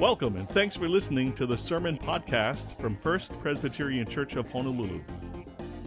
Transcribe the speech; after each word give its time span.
Welcome 0.00 0.34
and 0.34 0.48
thanks 0.48 0.74
for 0.74 0.88
listening 0.88 1.32
to 1.34 1.46
the 1.46 1.56
Sermon 1.56 1.96
Podcast 1.96 2.76
from 2.80 2.96
First 2.96 3.38
Presbyterian 3.38 4.08
Church 4.08 4.34
of 4.34 4.50
Honolulu. 4.50 5.00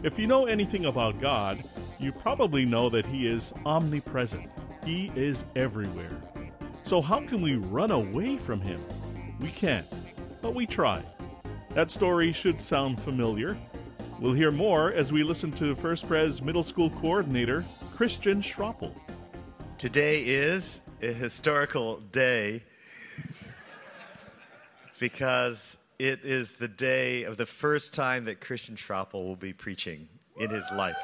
If 0.02 0.18
you 0.18 0.26
know 0.26 0.46
anything 0.46 0.86
about 0.86 1.20
God, 1.20 1.62
you 2.00 2.10
probably 2.10 2.64
know 2.64 2.88
that 2.88 3.06
He 3.06 3.26
is 3.26 3.52
omnipresent, 3.66 4.50
He 4.82 5.12
is 5.14 5.44
everywhere. 5.56 6.22
So, 6.84 7.02
how 7.02 7.20
can 7.20 7.42
we 7.42 7.56
run 7.56 7.90
away 7.90 8.38
from 8.38 8.62
Him? 8.62 8.82
We 9.40 9.50
can't, 9.50 9.86
but 10.40 10.54
we 10.54 10.64
try. 10.64 11.02
That 11.74 11.90
story 11.90 12.32
should 12.32 12.58
sound 12.58 13.02
familiar. 13.02 13.58
We'll 14.20 14.32
hear 14.32 14.50
more 14.50 14.90
as 14.90 15.12
we 15.12 15.22
listen 15.22 15.52
to 15.52 15.74
First 15.74 16.08
Pres 16.08 16.40
Middle 16.40 16.62
School 16.62 16.88
Coordinator 16.88 17.62
Christian 17.94 18.40
Schroppel. 18.40 18.94
Today 19.76 20.22
is 20.22 20.80
a 21.02 21.12
historical 21.12 21.98
day 22.10 22.62
because 24.98 25.78
it 25.98 26.20
is 26.24 26.52
the 26.52 26.68
day 26.68 27.24
of 27.24 27.36
the 27.36 27.46
first 27.46 27.94
time 27.94 28.24
that 28.26 28.40
Christian 28.40 28.76
Schroppel 28.76 29.24
will 29.24 29.36
be 29.36 29.52
preaching 29.52 30.08
in 30.38 30.50
his 30.50 30.64
life. 30.72 30.96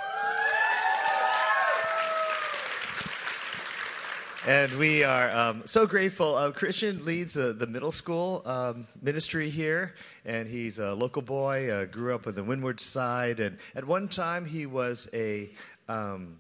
And 4.47 4.71
we 4.75 5.03
are 5.03 5.35
um, 5.35 5.63
so 5.65 5.87
grateful. 5.87 6.35
Uh, 6.35 6.53
Christian 6.53 7.03
leads 7.07 7.39
uh, 7.39 7.55
the 7.57 7.67
middle 7.67 7.91
school 7.91 8.43
um, 8.45 8.87
ministry 9.01 9.49
here, 9.49 9.95
and 10.27 10.47
he's 10.47 10.79
a 10.79 10.95
local 10.95 11.23
boy, 11.23 11.71
uh, 11.71 11.87
grew 11.87 12.15
up 12.15 12.27
on 12.27 12.35
the 12.35 12.45
Windward 12.45 12.79
side, 12.79 13.41
and 13.41 13.57
at 13.75 13.87
one 13.87 14.07
time 14.07 14.45
he 14.45 14.67
was 14.67 15.09
a, 15.15 15.51
um, 15.89 16.37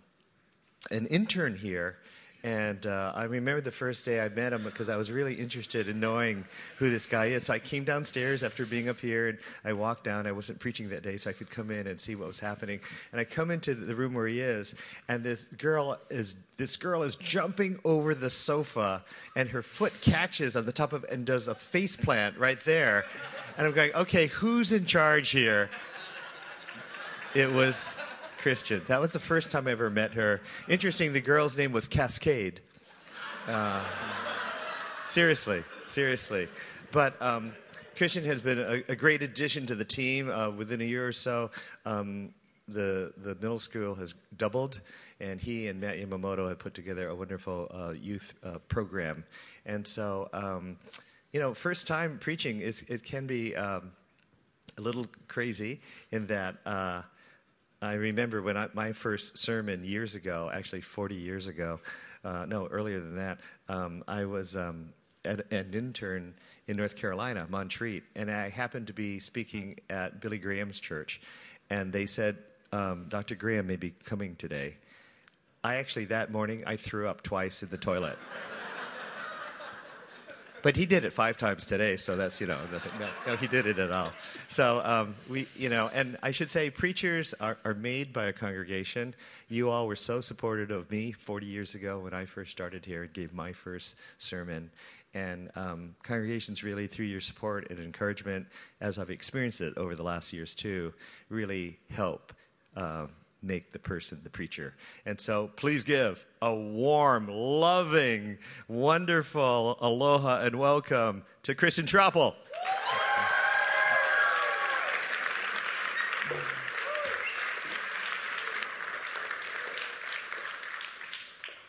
an 0.91 1.07
intern 1.07 1.57
here 1.57 1.97
and 2.45 2.87
uh, 2.87 3.11
I 3.15 3.25
remember 3.25 3.63
the 3.63 3.73
first 3.73 4.05
day 4.05 4.21
I 4.21 4.29
met 4.29 4.53
him 4.53 4.65
because 4.65 4.91
I 4.91 4.97
was 4.97 5.11
really 5.11 5.33
interested 5.33 5.89
in 5.89 5.99
knowing 5.99 6.45
who 6.77 6.91
this 6.91 7.07
guy 7.07 7.27
is. 7.27 7.45
So 7.45 7.55
I 7.55 7.59
came 7.59 7.85
downstairs 7.85 8.43
after 8.43 8.67
being 8.67 8.91
up 8.91 8.99
here 8.99 9.29
and 9.29 9.39
I 9.65 9.73
walked 9.73 10.05
down. 10.05 10.27
I 10.27 10.33
wasn't 10.33 10.59
preaching 10.59 10.91
that 10.91 11.03
day, 11.03 11.17
so 11.17 11.31
I 11.31 11.33
could 11.33 11.49
come 11.49 11.71
in 11.71 11.87
and 11.87 11.99
see 11.99 12.17
what 12.17 12.29
was 12.29 12.39
happening. 12.39 12.81
And 13.13 13.21
I 13.21 13.25
come 13.25 13.51
into 13.51 13.75
the 13.75 13.95
room 13.95 14.13
where 14.13 14.27
he 14.27 14.41
is, 14.41 14.75
and 15.09 15.23
this 15.23 15.47
girl 15.47 15.99
is 16.11 16.37
this 16.59 16.77
girl 16.77 17.03
is 17.03 17.17
jumping 17.17 17.81
over 17.83 18.15
the 18.15 18.29
sofa, 18.31 19.03
and 19.37 19.49
her 19.49 19.63
foot 19.63 19.99
catches 20.03 20.55
on 20.55 20.67
the 20.67 20.73
top 20.73 20.93
of 20.93 21.05
and 21.05 21.25
does 21.25 21.49
a 21.49 21.55
face 21.55 21.97
plant 21.97 22.37
right 22.37 22.61
there. 22.61 23.07
And 23.57 23.67
I'm 23.67 23.73
going, 23.73 23.95
okay, 23.95 24.27
who's 24.27 24.73
in 24.73 24.85
charge 24.85 25.31
here? 25.31 25.71
It 27.35 27.51
was 27.51 27.97
Christian. 28.45 28.83
That 28.89 29.01
was 29.01 29.15
the 29.15 29.19
first 29.19 29.51
time 29.51 29.67
I 29.67 29.71
ever 29.71 29.89
met 29.89 30.13
her. 30.13 30.43
Interesting, 30.69 31.15
the 31.15 31.21
girl's 31.23 31.57
name 31.57 31.73
was 31.73 31.89
Cascade. 31.89 32.61
Uh, 33.49 33.83
seriously, 35.07 35.65
seriously. 35.87 36.49
But 36.93 37.21
um, 37.23 37.55
Christian 37.97 38.23
has 38.25 38.43
been 38.43 38.59
a, 38.59 38.83
a, 38.93 38.97
great 38.97 39.23
addition 39.23 39.65
to 39.69 39.75
the 39.75 39.85
team. 39.87 40.29
Uh, 40.29 40.51
within 40.51 40.83
a 40.83 40.85
year 40.85 41.09
or 41.09 41.13
so, 41.13 41.53
um, 41.87 42.35
the, 42.69 43.15
the 43.17 43.35
middle 43.37 43.59
school 43.59 43.95
has 43.95 44.15
doubled, 44.37 44.83
and 45.21 45.41
he 45.41 45.69
and 45.69 45.81
Matt 45.81 45.97
Yamamoto 45.97 46.47
have 46.47 46.59
put 46.59 46.75
together 46.75 47.09
a 47.09 47.15
wonderful 47.15 47.71
uh, 47.73 47.93
youth 47.93 48.35
uh, 48.45 48.59
program. 48.69 49.25
And 49.65 49.87
so, 49.87 50.29
um, 50.35 50.77
you 51.33 51.41
know, 51.41 51.55
first 51.55 51.87
time 51.87 52.19
preaching 52.21 52.61
is 52.61 52.85
it 52.89 53.05
can 53.05 53.27
be 53.27 53.57
um, 53.57 53.93
a 54.77 54.83
little 54.83 55.07
crazy 55.29 55.81
in 56.13 56.27
that 56.27 56.57
uh, 56.67 57.01
I 57.85 57.95
remember 57.95 58.41
when 58.41 58.57
I, 58.57 58.69
my 58.73 58.93
first 58.93 59.37
sermon 59.37 59.85
years 59.85 60.15
ago, 60.15 60.51
actually 60.53 60.81
40 60.81 61.15
years 61.15 61.49
ago, 61.49 61.81
uh, 62.25 62.47
no, 62.47 62.67
earlier 62.69 63.01
than 63.01 63.17
that, 63.17 63.41
um, 63.69 64.03
I 64.09 64.25
was 64.25 64.57
um, 64.57 64.89
at, 65.25 65.53
an 65.53 65.75
intern 65.75 66.35
in 66.67 66.77
North 66.77 66.97
Carolina, 66.97 67.47
Montreat, 67.51 68.03
and 68.17 68.31
I 68.31 68.49
happened 68.49 68.87
to 68.87 68.93
be 68.95 69.19
speaking 69.19 69.79
at 69.91 70.21
Billy 70.21 70.39
Graham's 70.39 70.81
church. 70.81 71.21
And 71.69 71.93
they 71.93 72.07
said, 72.07 72.39
um, 72.73 73.07
Dr. 73.09 73.35
Graham 73.35 73.67
may 73.67 73.77
be 73.77 73.91
coming 74.05 74.35
today. 74.37 74.77
I 75.63 75.77
actually, 75.77 76.07
that 76.07 76.33
morning, 76.33 76.65
I 76.67 76.77
threw 76.77 77.09
up 77.09 77.23
twice 77.23 77.63
in 77.63 77.69
the 77.69 77.79
toilet. 77.79 78.19
But 80.65 80.79
he 80.79 80.87
did 80.87 81.05
it 81.05 81.13
five 81.13 81.37
times 81.37 81.67
today, 81.67 81.95
so 81.95 82.17
that's, 82.17 82.41
you 82.41 82.47
know, 82.47 82.59
nothing. 82.73 82.93
No, 82.99 83.11
no 83.27 83.37
he 83.37 83.47
did 83.47 83.67
it 83.67 83.79
at 83.79 83.93
all. 83.93 84.15
So 84.49 84.81
um, 84.83 85.15
we, 85.29 85.47
you 85.57 85.69
know, 85.69 85.91
and 85.93 86.17
I 86.23 86.31
should 86.31 86.49
say 86.49 86.71
preachers 86.71 87.35
are, 87.35 87.59
are 87.67 87.75
made 87.75 88.15
by 88.15 88.29
a 88.29 88.33
congregation. 88.33 89.15
You 89.51 89.69
all 89.69 89.87
were 89.87 89.95
so 89.95 90.23
supportive 90.23 90.71
of 90.71 90.91
me 90.91 91.13
40 91.13 91.45
years 91.45 91.75
ago 91.75 91.99
when 91.99 92.15
I 92.15 92.25
first 92.25 92.51
started 92.51 92.83
here 92.83 93.03
and 93.03 93.13
gave 93.13 93.35
my 93.35 93.53
first 93.53 93.97
sermon. 94.17 94.71
And 95.13 95.51
um, 95.55 95.95
congregations 96.03 96.65
really, 96.65 96.87
through 96.87 97.07
your 97.07 97.21
support 97.21 97.69
and 97.69 97.79
encouragement, 97.79 98.47
as 98.81 98.99
I've 98.99 99.11
experienced 99.11 99.61
it 99.61 99.77
over 99.77 99.95
the 99.95 100.03
last 100.03 100.33
years 100.33 100.55
too, 100.55 100.95
really 101.29 101.79
help. 101.91 102.33
Uh, 102.75 103.09
make 103.45 103.71
the 103.71 103.79
person 103.79 104.21
the 104.25 104.31
preacher. 104.31 104.75
And 105.05 105.21
so 105.21 105.51
please 105.57 105.85
give 105.85 106.25
a 106.41 106.55
warm, 106.55 107.29
loving, 107.29 108.39
wonderful 108.69 109.79
aloha 109.81 110.41
and 110.43 110.59
welcome 110.59 111.25
to 111.43 111.55
Christian 111.55 111.87
Schroppel. 111.87 112.35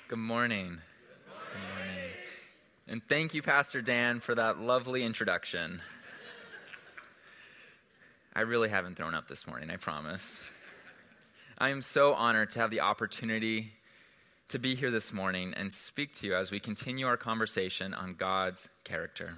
Good 0.07 0.19
morning. 0.19 0.77
Good 1.27 1.59
morning. 1.75 2.11
And 2.87 3.01
thank 3.09 3.33
you, 3.33 3.41
Pastor 3.41 3.81
Dan, 3.81 4.19
for 4.19 4.35
that 4.35 4.59
lovely 4.59 5.03
introduction. 5.03 5.81
I 8.33 8.41
really 8.41 8.69
haven't 8.69 8.95
thrown 8.95 9.15
up 9.15 9.27
this 9.27 9.47
morning, 9.47 9.69
I 9.69 9.77
promise. 9.77 10.41
I 11.57 11.69
am 11.69 11.81
so 11.81 12.13
honored 12.13 12.49
to 12.51 12.59
have 12.59 12.69
the 12.69 12.81
opportunity 12.81 13.71
to 14.49 14.59
be 14.59 14.75
here 14.75 14.91
this 14.91 15.13
morning 15.13 15.53
and 15.55 15.71
speak 15.71 16.11
to 16.15 16.27
you 16.27 16.35
as 16.35 16.51
we 16.51 16.59
continue 16.59 17.07
our 17.07 17.15
conversation 17.15 17.93
on 17.93 18.15
God's 18.15 18.67
character. 18.83 19.35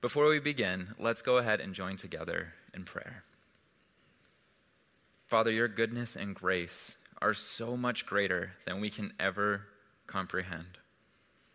Before 0.00 0.30
we 0.30 0.38
begin, 0.38 0.94
let's 0.98 1.20
go 1.20 1.36
ahead 1.36 1.60
and 1.60 1.74
join 1.74 1.96
together 1.96 2.54
in 2.72 2.84
prayer. 2.84 3.22
Father, 5.26 5.50
your 5.50 5.68
goodness 5.68 6.16
and 6.16 6.34
grace 6.34 6.96
are 7.20 7.34
so 7.34 7.76
much 7.76 8.06
greater 8.06 8.52
than 8.64 8.80
we 8.80 8.88
can 8.88 9.12
ever 9.20 9.66
comprehend. 10.06 10.78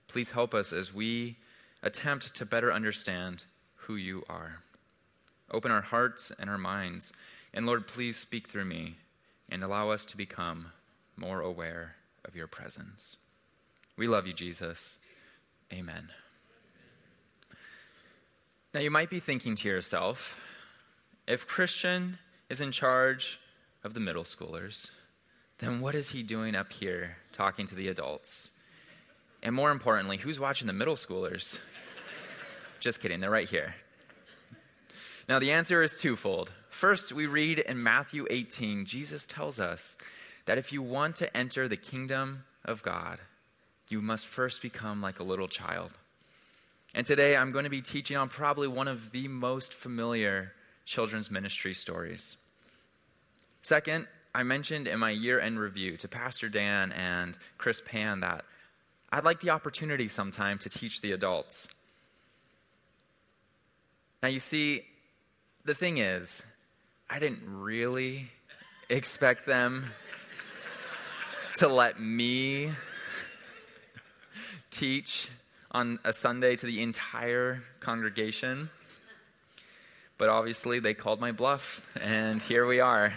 Please 0.08 0.30
help 0.30 0.54
us 0.54 0.72
as 0.72 0.94
we 0.94 1.38
attempt 1.82 2.36
to 2.36 2.46
better 2.46 2.72
understand 2.72 3.46
who 3.76 3.96
you 3.96 4.24
are. 4.30 4.58
Open 5.50 5.72
our 5.72 5.82
hearts 5.82 6.32
and 6.38 6.52
our 6.52 6.58
minds, 6.60 7.12
and 7.52 7.66
Lord, 7.66 7.88
please 7.88 8.16
speak 8.16 8.48
through 8.48 8.66
me 8.66 8.98
and 9.50 9.64
allow 9.64 9.90
us 9.90 10.06
to 10.06 10.18
become 10.18 10.72
more 11.18 11.42
aware 11.42 11.96
of 12.26 12.36
your 12.36 12.48
presence. 12.48 13.18
We 13.98 14.08
love 14.08 14.28
you, 14.28 14.34
Jesus. 14.34 14.98
Amen. 15.74 16.10
Now, 18.74 18.80
you 18.80 18.92
might 18.92 19.10
be 19.10 19.20
thinking 19.20 19.56
to 19.56 19.68
yourself 19.68 20.40
if 21.28 21.48
Christian 21.48 22.18
is 22.50 22.62
in 22.62 22.72
charge 22.72 23.40
of 23.84 23.94
the 23.94 24.00
middle 24.00 24.24
schoolers, 24.24 24.92
then 25.60 25.82
what 25.82 25.96
is 25.96 26.10
he 26.10 26.24
doing 26.24 26.56
up 26.56 26.72
here 26.72 27.18
talking 27.32 27.66
to 27.68 27.76
the 27.76 27.88
adults? 27.88 28.52
And 29.44 29.56
more 29.56 29.72
importantly, 29.72 30.18
who's 30.18 30.40
watching 30.40 30.68
the 30.68 30.74
middle 30.74 30.96
schoolers? 30.96 31.60
Just 32.80 33.02
kidding, 33.02 33.20
they're 33.20 33.30
right 33.30 33.50
here. 33.50 33.76
Now, 35.28 35.40
the 35.40 35.52
answer 35.52 35.84
is 35.84 36.00
twofold. 36.00 36.52
First, 36.80 37.12
we 37.12 37.26
read 37.26 37.60
in 37.60 37.84
Matthew 37.84 38.26
18, 38.30 38.86
Jesus 38.86 39.26
tells 39.26 39.60
us 39.60 39.98
that 40.46 40.58
if 40.58 40.72
you 40.72 40.82
want 40.82 41.18
to 41.18 41.36
enter 41.36 41.68
the 41.68 41.76
kingdom 41.76 42.46
of 42.64 42.82
God, 42.82 43.20
you 43.90 44.02
must 44.02 44.26
first 44.26 44.62
become 44.62 45.02
like 45.02 45.20
a 45.20 45.24
little 45.24 45.50
child. 45.50 45.92
And 46.96 47.06
today 47.06 47.36
I'm 47.36 47.52
going 47.52 47.66
to 47.66 47.70
be 47.70 47.82
teaching 47.82 48.16
on 48.16 48.30
probably 48.30 48.70
one 48.70 48.88
of 48.88 49.12
the 49.12 49.28
most 49.28 49.74
familiar 49.74 50.54
children's 50.86 51.30
ministry 51.30 51.74
stories. 51.74 52.38
Second, 53.62 54.08
I 54.34 54.44
mentioned 54.44 54.88
in 54.88 55.00
my 55.00 55.12
year 55.12 55.38
end 55.38 55.60
review 55.60 55.98
to 55.98 56.08
Pastor 56.08 56.48
Dan 56.48 56.94
and 56.94 57.38
Chris 57.58 57.82
Pan 57.86 58.22
that 58.22 58.46
I'd 59.12 59.26
like 59.26 59.42
the 59.42 59.50
opportunity 59.50 60.08
sometime 60.08 60.58
to 60.60 60.70
teach 60.70 61.02
the 61.02 61.12
adults. 61.12 61.68
Now, 64.24 64.30
you 64.30 64.40
see, 64.40 64.86
the 65.66 65.76
thing 65.76 65.98
is, 65.98 66.42
I 67.12 67.18
didn't 67.18 67.42
really 67.44 68.30
expect 68.88 69.48
them 69.48 69.92
to 71.56 71.68
let 71.68 72.00
me 72.00 72.72
teach 74.70 75.28
on 75.72 75.98
a 76.06 76.14
Sunday 76.14 76.56
to 76.56 76.68
the 76.68 76.84
entire 76.84 77.64
congregation. 77.80 78.70
But 80.20 80.30
obviously, 80.30 80.80
they 80.80 80.94
called 80.94 81.20
my 81.20 81.32
bluff, 81.32 81.82
and 82.00 82.44
here 82.44 82.68
we 82.68 82.80
are. 82.80 83.14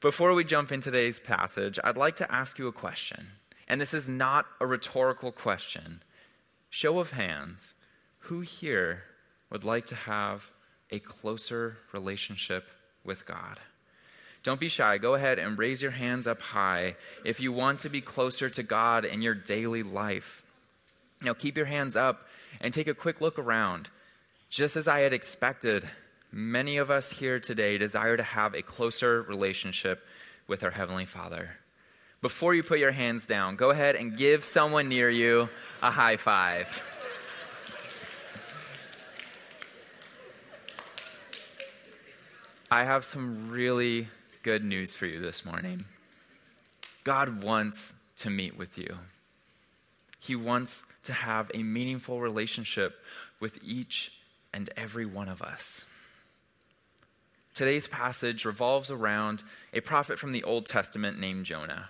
Before 0.00 0.32
we 0.32 0.44
jump 0.44 0.72
into 0.72 0.90
today's 0.90 1.18
passage, 1.18 1.78
I'd 1.84 1.98
like 1.98 2.16
to 2.16 2.32
ask 2.32 2.58
you 2.58 2.66
a 2.68 2.72
question. 2.72 3.28
And 3.68 3.78
this 3.78 3.92
is 3.92 4.08
not 4.08 4.46
a 4.58 4.66
rhetorical 4.66 5.32
question. 5.32 6.02
show 6.70 6.98
of 6.98 7.12
hands, 7.12 7.74
who 8.20 8.40
here 8.40 9.04
would 9.50 9.64
like 9.64 9.84
to 9.86 9.94
have 9.94 10.50
a 10.90 10.98
closer 10.98 11.78
relationship 11.92 12.68
with 13.04 13.26
God? 13.26 13.60
Don't 14.42 14.60
be 14.60 14.68
shy. 14.68 14.98
Go 14.98 15.14
ahead 15.14 15.38
and 15.38 15.58
raise 15.58 15.82
your 15.82 15.90
hands 15.90 16.26
up 16.26 16.40
high 16.40 16.96
if 17.24 17.40
you 17.40 17.52
want 17.52 17.80
to 17.80 17.90
be 17.90 18.00
closer 18.00 18.48
to 18.50 18.62
God 18.62 19.04
in 19.04 19.20
your 19.20 19.34
daily 19.34 19.82
life. 19.82 20.42
Now, 21.20 21.34
keep 21.34 21.56
your 21.56 21.66
hands 21.66 21.96
up 21.96 22.28
and 22.60 22.72
take 22.72 22.86
a 22.86 22.94
quick 22.94 23.20
look 23.20 23.38
around. 23.38 23.88
Just 24.48 24.76
as 24.76 24.88
I 24.88 25.00
had 25.00 25.12
expected, 25.12 25.88
many 26.30 26.78
of 26.78 26.90
us 26.90 27.10
here 27.10 27.40
today 27.40 27.76
desire 27.76 28.16
to 28.16 28.22
have 28.22 28.54
a 28.54 28.62
closer 28.62 29.22
relationship 29.22 30.06
with 30.46 30.62
our 30.62 30.70
Heavenly 30.70 31.06
Father. 31.06 31.50
Before 32.22 32.54
you 32.54 32.62
put 32.62 32.78
your 32.78 32.92
hands 32.92 33.26
down, 33.26 33.56
go 33.56 33.70
ahead 33.70 33.96
and 33.96 34.16
give 34.16 34.44
someone 34.44 34.88
near 34.88 35.10
you 35.10 35.48
a 35.82 35.90
high 35.90 36.16
five. 36.16 36.82
I 42.70 42.84
have 42.84 43.06
some 43.06 43.50
really 43.50 44.08
good 44.42 44.62
news 44.62 44.92
for 44.92 45.06
you 45.06 45.20
this 45.20 45.42
morning. 45.42 45.86
God 47.02 47.42
wants 47.42 47.94
to 48.16 48.28
meet 48.28 48.58
with 48.58 48.76
you. 48.76 48.98
He 50.20 50.36
wants 50.36 50.82
to 51.04 51.14
have 51.14 51.50
a 51.54 51.62
meaningful 51.62 52.20
relationship 52.20 52.96
with 53.40 53.58
each 53.64 54.12
and 54.52 54.68
every 54.76 55.06
one 55.06 55.30
of 55.30 55.40
us. 55.40 55.86
Today's 57.54 57.86
passage 57.86 58.44
revolves 58.44 58.90
around 58.90 59.44
a 59.72 59.80
prophet 59.80 60.18
from 60.18 60.32
the 60.32 60.44
Old 60.44 60.66
Testament 60.66 61.18
named 61.18 61.46
Jonah. 61.46 61.88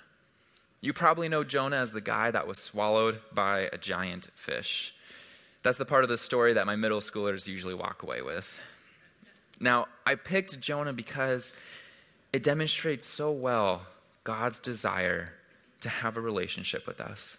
You 0.81 0.93
probably 0.93 1.29
know 1.29 1.43
Jonah 1.43 1.79
as 1.79 1.91
the 1.91 2.01
guy 2.01 2.31
that 2.31 2.47
was 2.47 2.59
swallowed 2.59 3.21
by 3.35 3.69
a 3.73 3.79
giant 3.79 4.29
fish. 4.37 4.95
That's 5.65 5.77
the 5.77 5.85
part 5.85 6.05
of 6.05 6.09
the 6.09 6.17
story 6.17 6.53
that 6.53 6.67
my 6.67 6.77
middle 6.77 7.01
schoolers 7.01 7.49
usually 7.49 7.75
walk 7.75 8.05
away 8.05 8.23
with. 8.23 8.61
Now, 9.61 9.89
I 10.07 10.15
picked 10.15 10.61
Jonah 10.61 10.93
because 10.93 11.53
it 12.33 12.43
demonstrates 12.43 13.07
so 13.07 13.31
well 13.31 13.83
God's 14.25 14.61
desire 14.61 15.33
to 15.81 15.89
have 15.89 16.17
a 16.17 16.21
relationship 16.21 16.87
with 16.87 17.01
us. 17.01 17.39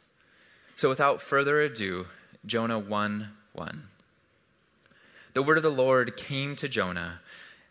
So, 0.75 0.89
without 0.89 1.21
further 1.21 1.61
ado, 1.61 2.07
Jonah 2.45 2.79
1 2.79 3.29
1. 3.53 3.83
The 5.33 5.43
word 5.43 5.57
of 5.57 5.63
the 5.63 5.69
Lord 5.69 6.17
came 6.17 6.55
to 6.55 6.67
Jonah, 6.67 7.19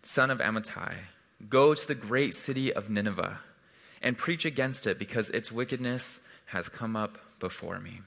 son 0.03 0.31
of 0.31 0.39
Amittai 0.39 0.95
Go 1.49 1.75
to 1.75 1.87
the 1.87 1.95
great 1.95 2.35
city 2.35 2.73
of 2.73 2.91
Nineveh 2.91 3.39
and 4.03 4.19
preach 4.19 4.45
against 4.45 4.87
it 4.87 4.99
because 4.99 5.31
its 5.31 5.53
wickedness 5.53 6.21
has 6.47 6.69
come 6.69 6.97
up 6.97 7.19
before 7.39 7.79
me. 7.79 8.01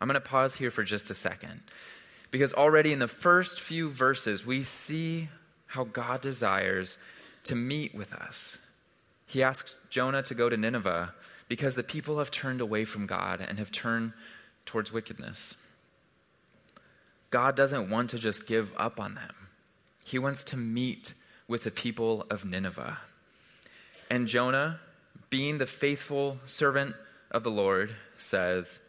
I'm 0.00 0.08
going 0.08 0.14
to 0.14 0.20
pause 0.20 0.54
here 0.54 0.70
for 0.70 0.84
just 0.84 1.10
a 1.10 1.14
second 1.14 1.62
because 2.30 2.52
already 2.52 2.92
in 2.92 2.98
the 2.98 3.08
first 3.08 3.60
few 3.60 3.90
verses, 3.90 4.44
we 4.44 4.62
see 4.62 5.28
how 5.66 5.84
God 5.84 6.20
desires 6.20 6.98
to 7.44 7.54
meet 7.54 7.94
with 7.94 8.12
us. 8.12 8.58
He 9.26 9.42
asks 9.42 9.78
Jonah 9.90 10.22
to 10.22 10.34
go 10.34 10.48
to 10.48 10.56
Nineveh 10.56 11.14
because 11.48 11.74
the 11.74 11.82
people 11.82 12.18
have 12.18 12.30
turned 12.30 12.60
away 12.60 12.84
from 12.84 13.06
God 13.06 13.40
and 13.40 13.58
have 13.58 13.70
turned 13.70 14.12
towards 14.64 14.92
wickedness. 14.92 15.56
God 17.30 17.56
doesn't 17.56 17.90
want 17.90 18.10
to 18.10 18.18
just 18.18 18.46
give 18.46 18.72
up 18.76 19.00
on 19.00 19.14
them, 19.14 19.34
He 20.04 20.18
wants 20.18 20.44
to 20.44 20.56
meet 20.56 21.14
with 21.46 21.64
the 21.64 21.70
people 21.70 22.26
of 22.30 22.44
Nineveh. 22.44 22.98
And 24.10 24.26
Jonah, 24.26 24.80
being 25.30 25.58
the 25.58 25.66
faithful 25.66 26.38
servant 26.46 26.94
of 27.30 27.42
the 27.42 27.50
Lord, 27.50 27.94
says, 28.16 28.80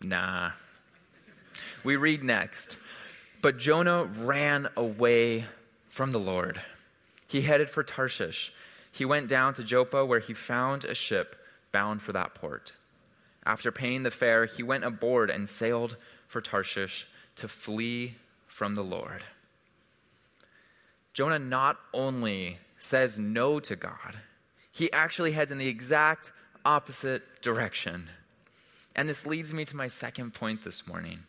Nah. 0.00 0.52
We 1.84 1.96
read 1.96 2.22
next. 2.22 2.76
But 3.42 3.58
Jonah 3.58 4.04
ran 4.04 4.68
away 4.76 5.46
from 5.88 6.12
the 6.12 6.18
Lord. 6.18 6.60
He 7.26 7.42
headed 7.42 7.70
for 7.70 7.82
Tarshish. 7.82 8.52
He 8.92 9.04
went 9.04 9.28
down 9.28 9.54
to 9.54 9.64
Joppa, 9.64 10.04
where 10.04 10.20
he 10.20 10.34
found 10.34 10.84
a 10.84 10.94
ship 10.94 11.36
bound 11.72 12.02
for 12.02 12.12
that 12.12 12.34
port. 12.34 12.72
After 13.46 13.72
paying 13.72 14.02
the 14.02 14.10
fare, 14.10 14.46
he 14.46 14.62
went 14.62 14.84
aboard 14.84 15.30
and 15.30 15.48
sailed 15.48 15.96
for 16.26 16.40
Tarshish 16.40 17.06
to 17.36 17.48
flee 17.48 18.16
from 18.46 18.74
the 18.74 18.84
Lord. 18.84 19.24
Jonah 21.14 21.38
not 21.38 21.78
only 21.94 22.58
says 22.78 23.18
no 23.18 23.60
to 23.60 23.76
God, 23.76 24.18
he 24.70 24.92
actually 24.92 25.32
heads 25.32 25.50
in 25.50 25.58
the 25.58 25.68
exact 25.68 26.30
opposite 26.64 27.42
direction. 27.42 28.10
And 28.94 29.08
this 29.08 29.26
leads 29.26 29.54
me 29.54 29.64
to 29.64 29.76
my 29.76 29.88
second 29.88 30.34
point 30.34 30.64
this 30.64 30.86
morning. 30.86 31.20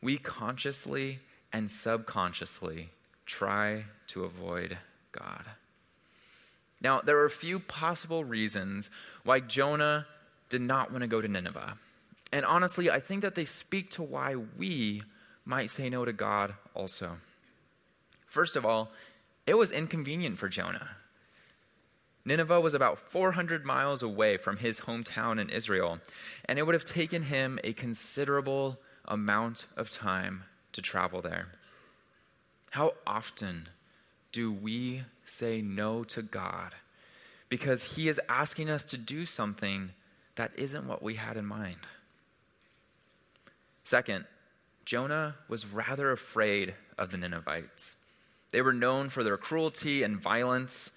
We 0.00 0.18
consciously 0.18 1.20
and 1.52 1.70
subconsciously 1.70 2.90
try 3.26 3.84
to 4.08 4.24
avoid 4.24 4.78
God. 5.12 5.44
Now, 6.80 7.00
there 7.00 7.18
are 7.18 7.24
a 7.24 7.30
few 7.30 7.58
possible 7.58 8.24
reasons 8.24 8.90
why 9.24 9.40
Jonah 9.40 10.06
did 10.48 10.60
not 10.60 10.90
want 10.90 11.02
to 11.02 11.08
go 11.08 11.20
to 11.20 11.28
Nineveh. 11.28 11.76
And 12.32 12.44
honestly, 12.44 12.90
I 12.90 13.00
think 13.00 13.22
that 13.22 13.34
they 13.34 13.44
speak 13.44 13.90
to 13.92 14.02
why 14.02 14.36
we 14.56 15.02
might 15.44 15.70
say 15.70 15.88
no 15.88 16.04
to 16.04 16.12
God 16.12 16.54
also. 16.74 17.18
First 18.26 18.54
of 18.54 18.64
all, 18.64 18.90
it 19.46 19.54
was 19.54 19.72
inconvenient 19.72 20.38
for 20.38 20.48
Jonah. 20.48 20.90
Nineveh 22.24 22.60
was 22.60 22.74
about 22.74 22.98
400 22.98 23.64
miles 23.64 24.02
away 24.02 24.36
from 24.36 24.58
his 24.58 24.80
hometown 24.80 25.40
in 25.40 25.48
Israel, 25.48 25.98
and 26.44 26.58
it 26.58 26.66
would 26.66 26.74
have 26.74 26.84
taken 26.84 27.22
him 27.22 27.58
a 27.64 27.72
considerable 27.72 28.78
amount 29.08 29.66
of 29.76 29.90
time 29.90 30.44
to 30.72 30.82
travel 30.82 31.20
there. 31.20 31.48
How 32.70 32.92
often 33.06 33.68
do 34.30 34.52
we 34.52 35.02
say 35.24 35.60
no 35.62 36.04
to 36.04 36.22
God 36.22 36.74
because 37.48 37.94
He 37.96 38.08
is 38.08 38.20
asking 38.28 38.70
us 38.70 38.84
to 38.84 38.98
do 38.98 39.26
something 39.26 39.90
that 40.36 40.52
isn't 40.56 40.86
what 40.86 41.02
we 41.02 41.14
had 41.14 41.36
in 41.36 41.46
mind? 41.46 41.78
Second, 43.82 44.26
Jonah 44.84 45.36
was 45.48 45.66
rather 45.66 46.12
afraid 46.12 46.74
of 46.98 47.10
the 47.10 47.16
Ninevites. 47.16 47.96
They 48.50 48.62
were 48.62 48.72
known 48.72 49.08
for 49.08 49.24
their 49.24 49.36
cruelty 49.36 50.02
and 50.02 50.16
violence, 50.16 50.92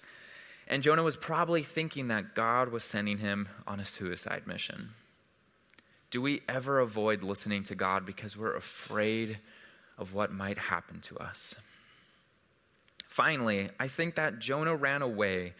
and 0.68 0.82
Jonah 0.82 1.02
was 1.02 1.16
probably 1.16 1.62
thinking 1.62 2.08
that 2.08 2.34
God 2.34 2.68
was 2.68 2.84
sending 2.84 3.18
him 3.18 3.48
on 3.66 3.80
a 3.80 3.84
suicide 3.84 4.46
mission. 4.46 4.90
Do 6.12 6.22
we 6.22 6.42
ever 6.48 6.78
avoid 6.78 7.24
listening 7.24 7.64
to 7.64 7.74
God 7.74 8.06
because 8.06 8.36
we're 8.36 8.54
afraid 8.54 9.38
of 9.98 10.14
what 10.14 10.30
might 10.30 10.58
happen 10.58 11.00
to 11.00 11.18
us? 11.18 11.56
Finally, 13.08 13.70
I 13.80 13.88
think 13.88 14.14
that 14.14 14.38
Jonah 14.38 14.76
ran 14.76 15.02
away 15.02 15.54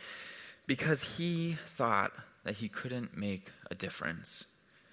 because 0.68 1.02
he 1.02 1.58
thought 1.66 2.12
that 2.44 2.54
he 2.54 2.68
couldn't 2.68 3.16
make 3.16 3.50
a 3.70 3.74
difference. 3.74 4.46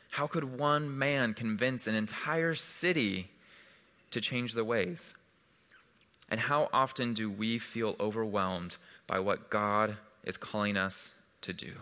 How 0.09 0.25
could 0.25 0.57
one 0.57 0.97
man 0.97 1.35
convince 1.35 1.85
an 1.85 1.93
entire 1.93 2.55
city 2.55 3.29
to 4.09 4.19
change 4.19 4.53
their 4.53 4.63
ways? 4.63 5.13
And 6.29 6.39
how 6.39 6.69
often 6.73 7.13
do 7.13 7.29
we 7.29 7.59
feel 7.59 7.95
overwhelmed 7.99 8.77
by 9.05 9.19
what 9.19 9.51
God 9.51 9.97
is 10.23 10.37
calling 10.37 10.77
us 10.77 11.13
to 11.41 11.53
do. 11.53 11.73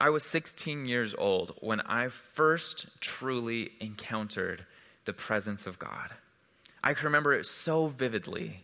I 0.00 0.10
was 0.10 0.22
16 0.24 0.86
years 0.86 1.12
old 1.18 1.56
when 1.60 1.80
I 1.80 2.08
first 2.08 2.86
truly 3.00 3.72
encountered 3.80 4.64
the 5.06 5.12
presence 5.12 5.66
of 5.66 5.80
God. 5.80 6.10
I 6.84 6.94
can 6.94 7.06
remember 7.06 7.34
it 7.34 7.46
so 7.46 7.88
vividly. 7.88 8.62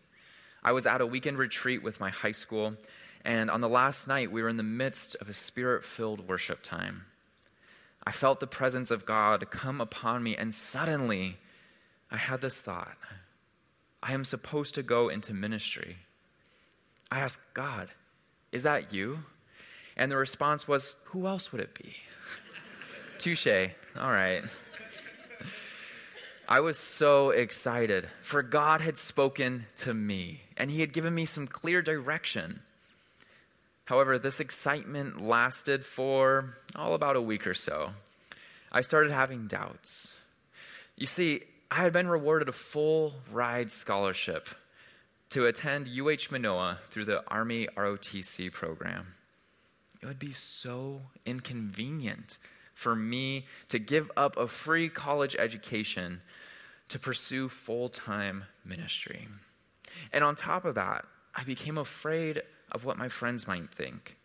I 0.62 0.70
was 0.70 0.86
at 0.86 1.00
a 1.00 1.06
weekend 1.06 1.38
retreat 1.38 1.82
with 1.82 1.98
my 1.98 2.10
high 2.10 2.32
school, 2.32 2.76
and 3.24 3.50
on 3.50 3.60
the 3.60 3.68
last 3.68 4.06
night, 4.06 4.30
we 4.30 4.42
were 4.42 4.48
in 4.48 4.58
the 4.58 4.62
midst 4.62 5.16
of 5.16 5.28
a 5.28 5.34
spirit 5.34 5.84
filled 5.84 6.28
worship 6.28 6.62
time. 6.62 7.06
I 8.06 8.12
felt 8.12 8.38
the 8.38 8.46
presence 8.46 8.92
of 8.92 9.04
God 9.04 9.50
come 9.50 9.80
upon 9.80 10.22
me, 10.22 10.36
and 10.36 10.54
suddenly 10.54 11.38
I 12.12 12.16
had 12.16 12.42
this 12.42 12.60
thought 12.60 12.96
I 14.00 14.12
am 14.12 14.24
supposed 14.24 14.74
to 14.76 14.82
go 14.84 15.08
into 15.08 15.34
ministry. 15.34 15.96
I 17.10 17.18
asked 17.18 17.40
God, 17.54 17.90
Is 18.52 18.62
that 18.62 18.92
you? 18.92 19.24
And 19.96 20.10
the 20.10 20.16
response 20.16 20.66
was, 20.66 20.96
Who 21.04 21.26
else 21.26 21.52
would 21.52 21.60
it 21.60 21.74
be? 21.74 21.94
Touche. 23.18 23.46
All 23.96 24.10
right. 24.10 24.42
I 26.48 26.60
was 26.60 26.78
so 26.78 27.30
excited, 27.30 28.08
for 28.20 28.42
God 28.42 28.82
had 28.82 28.98
spoken 28.98 29.64
to 29.76 29.94
me, 29.94 30.42
and 30.56 30.70
He 30.70 30.80
had 30.80 30.92
given 30.92 31.14
me 31.14 31.24
some 31.24 31.46
clear 31.46 31.80
direction. 31.80 32.60
However, 33.86 34.18
this 34.18 34.40
excitement 34.40 35.22
lasted 35.22 35.84
for 35.84 36.56
all 36.74 36.94
about 36.94 37.16
a 37.16 37.20
week 37.20 37.46
or 37.46 37.54
so. 37.54 37.90
I 38.72 38.80
started 38.80 39.12
having 39.12 39.46
doubts. 39.46 40.12
You 40.96 41.06
see, 41.06 41.42
I 41.70 41.76
had 41.76 41.92
been 41.92 42.08
rewarded 42.08 42.48
a 42.48 42.52
full 42.52 43.14
ride 43.30 43.70
scholarship 43.70 44.48
to 45.30 45.46
attend 45.46 45.88
UH 45.88 46.30
Manoa 46.30 46.78
through 46.90 47.06
the 47.06 47.22
Army 47.28 47.68
ROTC 47.76 48.52
program. 48.52 49.14
It 50.04 50.08
would 50.08 50.18
be 50.18 50.32
so 50.32 51.00
inconvenient 51.24 52.36
for 52.74 52.94
me 52.94 53.46
to 53.68 53.78
give 53.78 54.12
up 54.18 54.36
a 54.36 54.46
free 54.46 54.90
college 54.90 55.34
education 55.34 56.20
to 56.88 56.98
pursue 56.98 57.48
full 57.48 57.88
time 57.88 58.44
ministry. 58.66 59.28
And 60.12 60.22
on 60.22 60.36
top 60.36 60.66
of 60.66 60.74
that, 60.74 61.06
I 61.34 61.44
became 61.44 61.78
afraid 61.78 62.42
of 62.70 62.84
what 62.84 62.98
my 62.98 63.08
friends 63.08 63.48
might 63.48 63.70
think. 63.70 64.18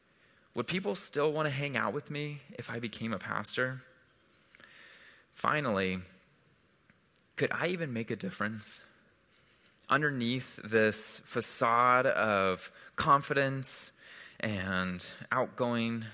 Would 0.53 0.67
people 0.67 0.95
still 0.95 1.31
want 1.31 1.45
to 1.45 1.53
hang 1.53 1.77
out 1.77 1.93
with 1.93 2.11
me 2.11 2.41
if 2.57 2.69
I 2.69 2.79
became 2.79 3.13
a 3.13 3.17
pastor? 3.17 3.81
Finally, 5.33 5.99
could 7.37 7.53
I 7.53 7.67
even 7.67 7.93
make 7.93 8.11
a 8.11 8.17
difference? 8.17 8.81
Underneath 9.89 10.59
this 10.61 11.21
facade 11.23 12.05
of 12.05 12.69
confidence 12.97 13.93
and 14.39 15.05
outgoing 15.31 16.05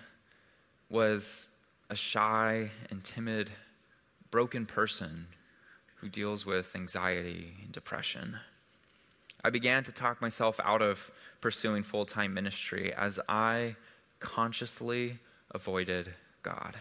was 0.90 1.50
a 1.90 1.96
shy 1.96 2.72
and 2.90 3.04
timid, 3.04 3.52
broken 4.32 4.66
person 4.66 5.28
who 5.98 6.10
deals 6.10 6.46
with 6.46 6.76
anxiety 6.76 7.54
and 7.64 7.72
depression. 7.72 8.38
I 9.44 9.50
began 9.50 9.84
to 9.84 9.92
talk 9.92 10.22
myself 10.22 10.60
out 10.64 10.82
of 10.82 11.12
pursuing 11.42 11.84
full 11.84 12.06
time 12.06 12.34
ministry 12.34 12.94
as 12.94 13.20
I 13.30 13.76
consciously 14.20 15.20
avoided 15.52 16.14
God. 16.42 16.78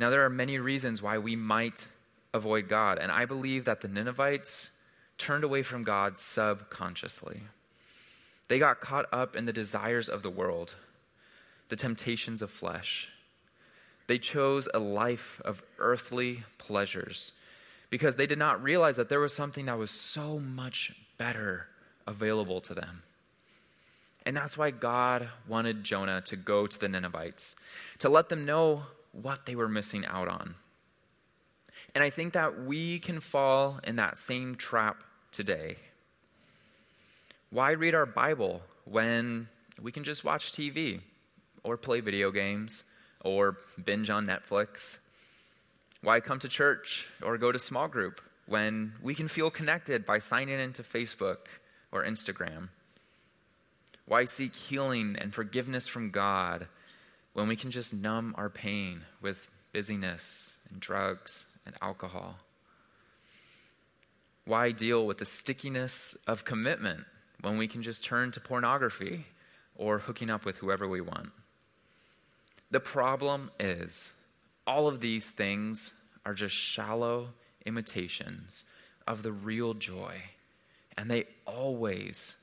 Now, 0.00 0.10
there 0.10 0.24
are 0.24 0.30
many 0.30 0.58
reasons 0.58 1.02
why 1.02 1.18
we 1.18 1.36
might 1.36 1.86
avoid 2.34 2.68
God, 2.68 2.98
and 2.98 3.10
I 3.10 3.24
believe 3.24 3.64
that 3.64 3.80
the 3.80 3.88
Ninevites 3.88 4.70
turned 5.16 5.42
away 5.42 5.62
from 5.62 5.82
God 5.82 6.18
subconsciously. 6.18 7.42
They 8.48 8.58
got 8.58 8.80
caught 8.80 9.06
up 9.12 9.36
in 9.36 9.46
the 9.46 9.52
desires 9.52 10.08
of 10.08 10.22
the 10.22 10.30
world, 10.30 10.74
the 11.68 11.76
temptations 11.76 12.42
of 12.42 12.50
flesh. 12.50 13.08
They 14.06 14.18
chose 14.18 14.68
a 14.72 14.78
life 14.78 15.40
of 15.44 15.62
earthly 15.78 16.44
pleasures 16.56 17.32
because 17.90 18.16
they 18.16 18.26
did 18.26 18.38
not 18.38 18.62
realize 18.62 18.96
that 18.96 19.08
there 19.08 19.20
was 19.20 19.34
something 19.34 19.66
that 19.66 19.78
was 19.78 19.90
so 19.90 20.38
much 20.38 20.92
better 21.18 21.66
available 22.06 22.60
to 22.62 22.74
them. 22.74 23.02
And 24.24 24.36
that's 24.36 24.58
why 24.58 24.70
God 24.70 25.28
wanted 25.46 25.84
Jonah 25.84 26.20
to 26.22 26.36
go 26.36 26.66
to 26.66 26.78
the 26.78 26.88
Ninevites, 26.88 27.54
to 27.98 28.08
let 28.08 28.28
them 28.28 28.44
know 28.44 28.84
what 29.12 29.46
they 29.46 29.54
were 29.54 29.68
missing 29.68 30.04
out 30.06 30.28
on. 30.28 30.54
And 31.94 32.04
I 32.04 32.10
think 32.10 32.34
that 32.34 32.64
we 32.64 32.98
can 32.98 33.20
fall 33.20 33.80
in 33.84 33.96
that 33.96 34.18
same 34.18 34.54
trap 34.54 35.02
today. 35.32 35.76
Why 37.50 37.70
read 37.70 37.94
our 37.94 38.04
Bible 38.04 38.60
when 38.84 39.48
we 39.80 39.90
can 39.90 40.04
just 40.04 40.22
watch 40.22 40.52
TV 40.52 41.00
or 41.64 41.78
play 41.78 42.00
video 42.00 42.30
games 42.30 42.84
or 43.24 43.56
binge 43.82 44.10
on 44.10 44.26
Netflix? 44.26 44.98
Why 46.02 46.20
come 46.20 46.38
to 46.40 46.48
church 46.48 47.06
or 47.22 47.38
go 47.38 47.50
to 47.50 47.58
small 47.58 47.88
group 47.88 48.20
when 48.44 48.92
we 49.02 49.14
can 49.14 49.28
feel 49.28 49.50
connected 49.50 50.04
by 50.04 50.18
signing 50.18 50.60
into 50.60 50.82
Facebook 50.82 51.46
or 51.90 52.04
Instagram? 52.04 52.68
Why 54.04 54.26
seek 54.26 54.54
healing 54.54 55.16
and 55.18 55.32
forgiveness 55.32 55.86
from 55.86 56.10
God 56.10 56.66
when 57.32 57.48
we 57.48 57.56
can 57.56 57.70
just 57.70 57.94
numb 57.94 58.34
our 58.36 58.50
pain 58.50 59.00
with 59.22 59.48
busyness 59.72 60.54
and 60.68 60.80
drugs 60.80 61.46
and 61.64 61.74
alcohol? 61.80 62.36
Why 64.44 64.70
deal 64.70 65.06
with 65.06 65.16
the 65.16 65.24
stickiness 65.24 66.14
of 66.26 66.44
commitment 66.44 67.06
when 67.42 67.58
we 67.58 67.68
can 67.68 67.82
just 67.82 68.04
turn 68.04 68.30
to 68.32 68.40
pornography 68.40 69.26
or 69.76 69.98
hooking 69.98 70.30
up 70.30 70.44
with 70.44 70.56
whoever 70.56 70.88
we 70.88 71.00
want? 71.00 71.30
The 72.70 72.80
problem 72.80 73.50
is, 73.58 74.12
all 74.66 74.86
of 74.86 75.00
these 75.00 75.30
things 75.30 75.94
are 76.26 76.34
just 76.34 76.54
shallow 76.54 77.28
imitations 77.64 78.64
of 79.06 79.22
the 79.22 79.32
real 79.32 79.72
joy. 79.74 80.14
And 80.98 81.10
they 81.10 81.24
always, 81.46 82.36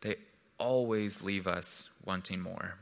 they 0.00 0.16
always 0.58 1.22
leave 1.22 1.46
us 1.46 1.88
wanting 2.04 2.40
more. 2.40 2.74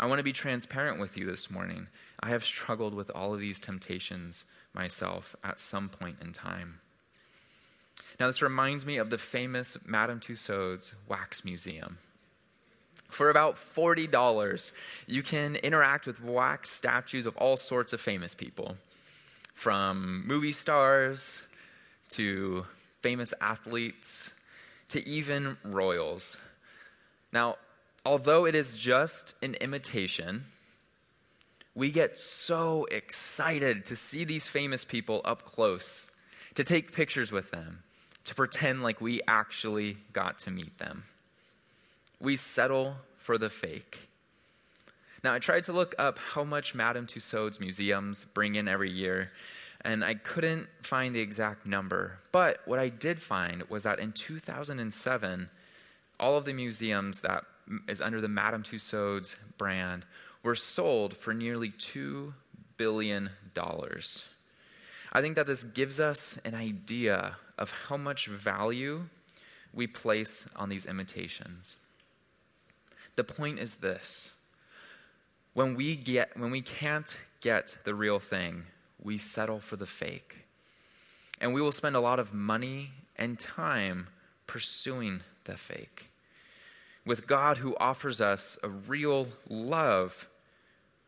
I 0.00 0.06
want 0.06 0.18
to 0.18 0.24
be 0.24 0.32
transparent 0.32 0.98
with 0.98 1.18
you 1.18 1.26
this 1.26 1.50
morning. 1.50 1.88
I 2.20 2.28
have 2.30 2.44
struggled 2.44 2.94
with 2.94 3.10
all 3.14 3.34
of 3.34 3.40
these 3.40 3.60
temptations 3.60 4.46
myself 4.74 5.36
at 5.44 5.60
some 5.60 5.88
point 5.88 6.16
in 6.22 6.32
time. 6.32 6.80
Now, 8.20 8.26
this 8.26 8.42
reminds 8.42 8.86
me 8.86 8.98
of 8.98 9.10
the 9.10 9.18
famous 9.18 9.76
Madame 9.84 10.20
Tussauds 10.20 10.92
Wax 11.08 11.44
Museum. 11.44 11.98
For 13.08 13.28
about 13.30 13.58
$40, 13.76 14.72
you 15.06 15.22
can 15.22 15.56
interact 15.56 16.06
with 16.06 16.22
wax 16.22 16.70
statues 16.70 17.26
of 17.26 17.36
all 17.36 17.56
sorts 17.56 17.92
of 17.92 18.00
famous 18.00 18.34
people, 18.34 18.76
from 19.54 20.26
movie 20.26 20.52
stars 20.52 21.42
to 22.10 22.66
famous 23.02 23.34
athletes 23.40 24.32
to 24.88 25.06
even 25.06 25.56
royals. 25.64 26.36
Now, 27.32 27.56
although 28.04 28.46
it 28.46 28.54
is 28.54 28.72
just 28.72 29.34
an 29.42 29.54
imitation, 29.54 30.44
we 31.74 31.90
get 31.90 32.18
so 32.18 32.86
excited 32.90 33.84
to 33.86 33.96
see 33.96 34.24
these 34.24 34.46
famous 34.46 34.84
people 34.84 35.20
up 35.24 35.44
close, 35.44 36.10
to 36.54 36.64
take 36.64 36.92
pictures 36.92 37.32
with 37.32 37.50
them, 37.50 37.82
to 38.24 38.34
pretend 38.34 38.82
like 38.82 39.00
we 39.00 39.20
actually 39.26 39.96
got 40.12 40.38
to 40.40 40.50
meet 40.50 40.78
them. 40.78 41.04
We 42.20 42.36
settle 42.36 42.96
for 43.16 43.38
the 43.38 43.50
fake. 43.50 43.98
Now, 45.24 45.32
I 45.32 45.38
tried 45.38 45.64
to 45.64 45.72
look 45.72 45.94
up 45.98 46.18
how 46.18 46.42
much 46.42 46.74
Madame 46.74 47.06
Tussauds 47.06 47.60
museums 47.60 48.26
bring 48.34 48.56
in 48.56 48.66
every 48.66 48.90
year, 48.90 49.30
and 49.84 50.04
I 50.04 50.14
couldn't 50.14 50.68
find 50.82 51.14
the 51.14 51.20
exact 51.20 51.64
number. 51.64 52.18
But 52.32 52.60
what 52.64 52.78
I 52.78 52.88
did 52.88 53.22
find 53.22 53.62
was 53.64 53.84
that 53.84 54.00
in 54.00 54.12
2007, 54.12 55.48
all 56.18 56.36
of 56.36 56.44
the 56.44 56.52
museums 56.52 57.20
that 57.20 57.44
is 57.88 58.00
under 58.00 58.20
the 58.20 58.28
Madame 58.28 58.62
Tussauds 58.62 59.36
brand 59.58 60.04
were 60.42 60.56
sold 60.56 61.16
for 61.16 61.32
nearly 61.32 61.70
$2 61.70 62.32
billion. 62.76 63.30
I 65.12 65.20
think 65.20 65.36
that 65.36 65.46
this 65.46 65.62
gives 65.62 66.00
us 66.00 66.38
an 66.44 66.54
idea 66.54 67.36
of 67.58 67.70
how 67.70 67.98
much 67.98 68.28
value 68.28 69.04
we 69.74 69.86
place 69.86 70.46
on 70.56 70.68
these 70.68 70.86
imitations. 70.86 71.76
The 73.16 73.24
point 73.24 73.58
is 73.58 73.76
this 73.76 74.34
when 75.54 75.74
we, 75.74 75.96
get, 75.96 76.36
when 76.38 76.50
we 76.50 76.62
can't 76.62 77.14
get 77.42 77.76
the 77.84 77.94
real 77.94 78.18
thing, 78.18 78.64
we 79.02 79.18
settle 79.18 79.60
for 79.60 79.76
the 79.76 79.86
fake. 79.86 80.46
And 81.40 81.52
we 81.52 81.60
will 81.60 81.72
spend 81.72 81.96
a 81.96 82.00
lot 82.00 82.18
of 82.18 82.32
money 82.32 82.92
and 83.16 83.38
time 83.38 84.08
pursuing 84.46 85.20
the 85.44 85.56
fake. 85.56 86.08
With 87.04 87.26
God, 87.26 87.58
who 87.58 87.76
offers 87.78 88.20
us 88.20 88.56
a 88.62 88.68
real 88.68 89.26
love, 89.48 90.28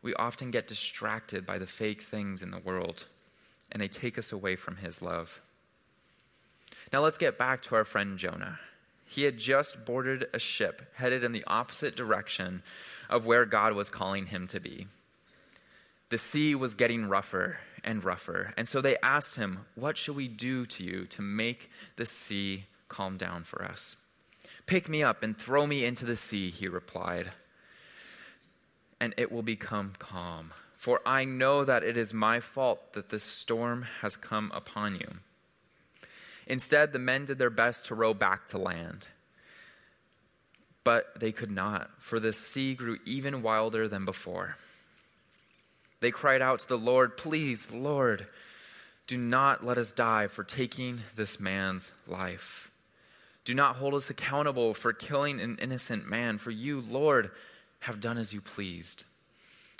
we 0.01 0.13
often 0.15 0.51
get 0.51 0.67
distracted 0.67 1.45
by 1.45 1.57
the 1.57 1.65
fake 1.65 2.01
things 2.01 2.43
in 2.43 2.51
the 2.51 2.59
world, 2.59 3.05
and 3.71 3.81
they 3.81 3.87
take 3.87 4.17
us 4.17 4.31
away 4.31 4.55
from 4.55 4.77
His 4.77 5.01
love. 5.01 5.41
Now, 6.93 7.01
let's 7.01 7.17
get 7.17 7.37
back 7.37 7.61
to 7.63 7.75
our 7.75 7.85
friend 7.85 8.17
Jonah. 8.17 8.59
He 9.05 9.23
had 9.23 9.37
just 9.37 9.85
boarded 9.85 10.27
a 10.33 10.39
ship 10.39 10.93
headed 10.95 11.23
in 11.23 11.31
the 11.31 11.43
opposite 11.45 11.95
direction 11.95 12.63
of 13.09 13.25
where 13.25 13.45
God 13.45 13.73
was 13.73 13.89
calling 13.89 14.27
him 14.27 14.47
to 14.47 14.59
be. 14.59 14.87
The 16.09 16.17
sea 16.17 16.55
was 16.55 16.75
getting 16.75 17.07
rougher 17.07 17.57
and 17.83 18.03
rougher, 18.03 18.53
and 18.57 18.67
so 18.67 18.81
they 18.81 18.97
asked 19.03 19.35
him, 19.35 19.65
What 19.75 19.97
shall 19.97 20.15
we 20.15 20.27
do 20.27 20.65
to 20.65 20.83
you 20.83 21.05
to 21.05 21.21
make 21.21 21.69
the 21.97 22.05
sea 22.05 22.65
calm 22.89 23.17
down 23.17 23.43
for 23.43 23.63
us? 23.63 23.95
Pick 24.65 24.89
me 24.89 25.03
up 25.03 25.21
and 25.21 25.37
throw 25.37 25.67
me 25.67 25.85
into 25.85 26.05
the 26.05 26.15
sea, 26.15 26.49
he 26.49 26.67
replied, 26.67 27.31
and 28.99 29.13
it 29.17 29.31
will 29.31 29.43
become 29.43 29.93
calm. 29.99 30.51
For 30.85 31.01
I 31.03 31.25
know 31.25 31.65
that 31.65 31.81
it 31.81 31.97
is 31.97 32.13
my 32.13 32.39
fault 32.39 32.93
that 32.93 33.09
this 33.09 33.23
storm 33.23 33.87
has 34.01 34.15
come 34.15 34.51
upon 34.53 34.93
you. 34.93 35.13
Instead, 36.45 36.93
the 36.93 36.99
men 36.99 37.25
did 37.25 37.39
their 37.39 37.49
best 37.49 37.87
to 37.87 37.95
row 37.95 38.13
back 38.13 38.45
to 38.49 38.59
land. 38.59 39.07
But 40.83 41.19
they 41.19 41.31
could 41.31 41.49
not, 41.49 41.89
for 41.97 42.19
the 42.19 42.31
sea 42.31 42.75
grew 42.75 42.99
even 43.03 43.41
wilder 43.41 43.87
than 43.87 44.05
before. 44.05 44.57
They 46.01 46.11
cried 46.11 46.43
out 46.43 46.59
to 46.59 46.67
the 46.67 46.77
Lord, 46.77 47.17
Please, 47.17 47.71
Lord, 47.71 48.27
do 49.07 49.17
not 49.17 49.65
let 49.65 49.79
us 49.79 49.91
die 49.91 50.27
for 50.27 50.43
taking 50.43 51.01
this 51.15 51.39
man's 51.39 51.93
life. 52.07 52.69
Do 53.43 53.55
not 53.55 53.77
hold 53.77 53.95
us 53.95 54.11
accountable 54.11 54.75
for 54.75 54.93
killing 54.93 55.41
an 55.41 55.57
innocent 55.59 56.07
man, 56.07 56.37
for 56.37 56.51
you, 56.51 56.79
Lord, 56.79 57.31
have 57.79 57.99
done 57.99 58.19
as 58.19 58.35
you 58.35 58.39
pleased. 58.39 59.05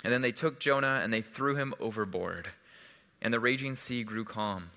And 0.06 0.12
then 0.12 0.22
they 0.22 0.30
took 0.30 0.60
Jonah 0.60 1.00
and 1.02 1.12
they 1.12 1.20
threw 1.20 1.56
him 1.56 1.74
overboard, 1.80 2.50
and 3.20 3.34
the 3.34 3.40
raging 3.40 3.74
sea 3.74 4.04
grew 4.04 4.24
calm. 4.24 4.70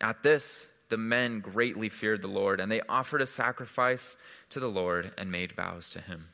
At 0.00 0.22
this, 0.22 0.68
the 0.88 0.96
men 0.96 1.40
greatly 1.40 1.90
feared 1.90 2.22
the 2.22 2.28
Lord, 2.28 2.60
and 2.60 2.72
they 2.72 2.80
offered 2.88 3.20
a 3.20 3.26
sacrifice 3.26 4.16
to 4.48 4.60
the 4.60 4.70
Lord 4.70 5.12
and 5.18 5.30
made 5.30 5.52
vows 5.52 5.90
to 5.90 6.00
him. 6.00 6.28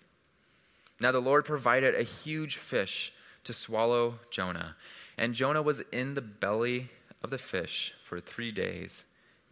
Now 1.00 1.10
the 1.10 1.18
Lord 1.18 1.44
provided 1.44 1.96
a 1.96 2.04
huge 2.04 2.58
fish 2.58 3.12
to 3.42 3.52
swallow 3.52 4.20
Jonah. 4.30 4.76
And 5.18 5.34
Jonah 5.34 5.60
was 5.60 5.82
in 5.90 6.14
the 6.14 6.22
belly 6.22 6.88
of 7.24 7.30
the 7.30 7.36
fish 7.36 7.94
for 8.04 8.20
three 8.20 8.52
days 8.52 9.06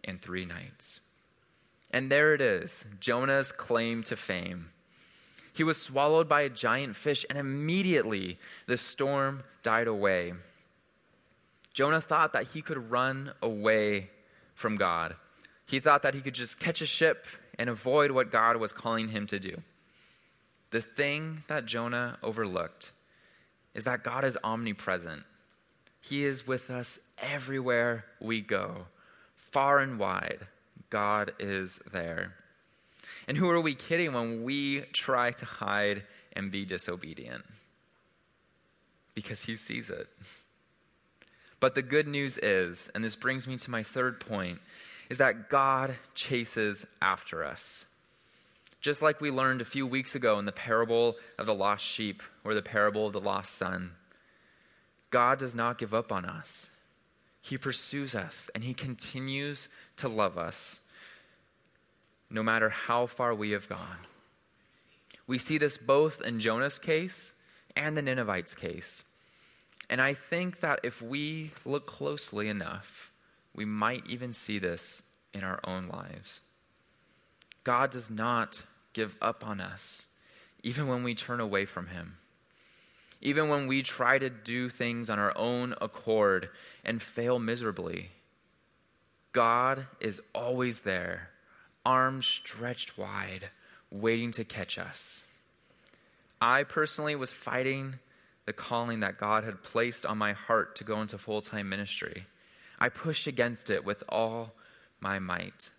and 0.05 0.23
three 0.23 0.45
nights. 0.45 1.01
And 1.91 2.13
there 2.13 2.33
it 2.33 2.41
is 2.41 2.87
Jonah's 3.01 3.51
claim 3.51 4.05
to 4.05 4.15
fame. 4.15 4.71
He 5.59 5.65
was 5.65 5.83
swallowed 5.83 6.29
by 6.29 6.43
a 6.43 6.49
giant 6.49 6.95
fish, 6.95 7.27
and 7.29 7.37
immediately 7.37 8.39
the 8.67 8.77
storm 8.77 9.43
died 9.65 9.89
away. 9.89 10.35
Jonah 11.75 12.01
thought 12.01 12.33
that 12.35 12.51
he 12.51 12.63
could 12.63 12.93
run 12.93 13.33
away 13.43 14.09
from 14.55 14.77
God. 14.77 15.17
He 15.67 15.81
thought 15.81 16.05
that 16.05 16.15
he 16.15 16.21
could 16.21 16.37
just 16.37 16.61
catch 16.61 16.81
a 16.81 16.87
ship 16.87 17.27
and 17.59 17.69
avoid 17.69 18.13
what 18.13 18.31
God 18.31 18.59
was 18.59 18.73
calling 18.73 19.09
him 19.09 19.27
to 19.27 19.41
do. 19.41 19.61
The 20.71 20.81
thing 20.81 21.43
that 21.49 21.67
Jonah 21.67 22.19
overlooked 22.23 22.93
is 23.75 23.83
that 23.83 24.05
God 24.05 24.25
is 24.25 24.39
omnipresent. 24.45 25.25
He 26.01 26.25
is 26.25 26.47
with 26.47 26.71
us 26.71 27.01
everywhere 27.21 28.05
we 28.21 28.43
go, 28.43 28.87
far 29.35 29.81
and 29.81 29.99
wide. 29.99 30.39
God 30.89 31.33
is 31.41 31.81
there. 31.91 32.37
And 33.29 33.37
who 33.37 33.49
are 33.51 33.61
we 33.61 33.75
kidding 33.75 34.15
when 34.15 34.43
we 34.43 34.81
try 34.93 35.33
to 35.33 35.45
hide 35.45 36.03
and 36.33 36.51
be 36.51 36.65
disobedient? 36.65 37.45
Because 39.15 39.43
He 39.43 39.55
sees 39.55 39.91
it. 39.91 40.09
But 41.61 41.75
the 41.75 41.83
good 41.83 42.09
news 42.09 42.39
is, 42.39 42.91
and 42.95 43.05
this 43.05 43.17
brings 43.17 43.47
me 43.47 43.59
to 43.59 43.71
my 43.71 43.83
third 43.83 44.19
point, 44.19 44.61
is 45.11 45.19
that 45.19 45.51
God 45.51 45.97
chases 46.15 46.87
after 47.03 47.45
us. 47.45 47.87
Just 48.81 49.03
like 49.03 49.21
we 49.21 49.31
learned 49.31 49.61
a 49.61 49.67
few 49.67 49.87
weeks 49.87 50.15
ago 50.15 50.39
in 50.39 50.45
the 50.47 50.53
parable 50.53 51.17
of 51.37 51.47
the 51.47 51.55
lost 51.55 51.85
sheep 51.85 52.23
or 52.45 52.55
the 52.55 52.63
parable 52.63 53.07
of 53.07 53.13
the 53.13 53.21
lost 53.21 53.55
son, 53.55 53.93
God 55.11 55.39
does 55.39 55.55
not 55.55 55.79
give 55.79 55.93
up 55.93 56.13
on 56.13 56.25
us. 56.25 56.71
He 57.43 57.59
pursues 57.59 58.15
us 58.15 58.51
and 58.55 58.65
He 58.65 58.73
continues 58.73 59.69
to 59.97 60.09
love 60.09 60.39
us 60.39 60.81
no 62.31 62.43
matter 62.43 62.69
how 62.69 63.07
far 63.07 63.35
we 63.35 63.51
have 63.51 63.69
gone. 63.69 63.99
We 65.27 65.39
see 65.39 65.59
this 65.59 65.79
both 65.79 66.21
in 66.23 66.41
Jonah's 66.41 66.79
case 66.79 67.33
and 67.77 67.97
the 67.97 68.03
Ninevites' 68.03 68.55
case. 68.55 69.03
And 69.91 70.01
I 70.01 70.15
think 70.15 70.61
that 70.61 70.81
if 70.83 71.01
we 71.01 71.53
look 71.65 71.87
closely 71.87 72.49
enough, 72.49 73.11
we 73.55 73.65
might 73.65 74.07
even 74.07 74.33
see 74.33 74.59
this 74.59 75.03
in 75.33 75.45
our 75.45 75.61
own 75.65 75.89
lives. 75.89 76.41
God 77.65 77.91
does 77.91 78.11
not 78.11 78.63
give 78.93 79.17
up 79.21 79.47
on 79.47 79.61
us, 79.61 80.07
even 80.63 80.89
when 80.89 81.03
we 81.03 81.15
turn 81.15 81.41
away 81.41 81.65
from 81.65 81.89
Him. 81.89 82.17
Even 83.21 83.49
when 83.49 83.67
we 83.67 83.83
try 83.83 84.19
to 84.19 84.31
do 84.31 84.69
things 84.69 85.11
on 85.11 85.19
our 85.19 85.37
own 85.37 85.75
accord 85.81 86.51
and 86.85 87.03
fail 87.03 87.39
miserably, 87.39 88.11
God 89.33 89.87
is 90.01 90.23
always 90.35 90.81
there, 90.81 91.31
arms 91.85 92.27
stretched 92.27 92.99
wide, 92.99 93.51
waiting 93.91 94.31
to 94.33 94.45
catch 94.45 94.79
us. 94.79 95.23
I 96.41 96.63
personally 96.65 97.17
was 97.17 97.33
fighting 97.33 97.99
the 98.47 98.53
calling 98.53 99.01
that 99.01 99.19
God 99.19 99.45
had 99.45 99.63
placed 99.63 100.07
on 100.07 100.17
my 100.19 100.33
heart 100.33 100.77
to 100.77 100.85
go 100.85 101.01
into 101.01 101.19
full 101.19 101.41
time 101.41 101.69
ministry. 101.69 102.27
I 102.79 102.89
pushed 102.89 103.27
against 103.27 103.71
it 103.71 103.85
with 103.85 104.05
all 104.09 104.53
my 105.01 105.19
might. 105.19 105.71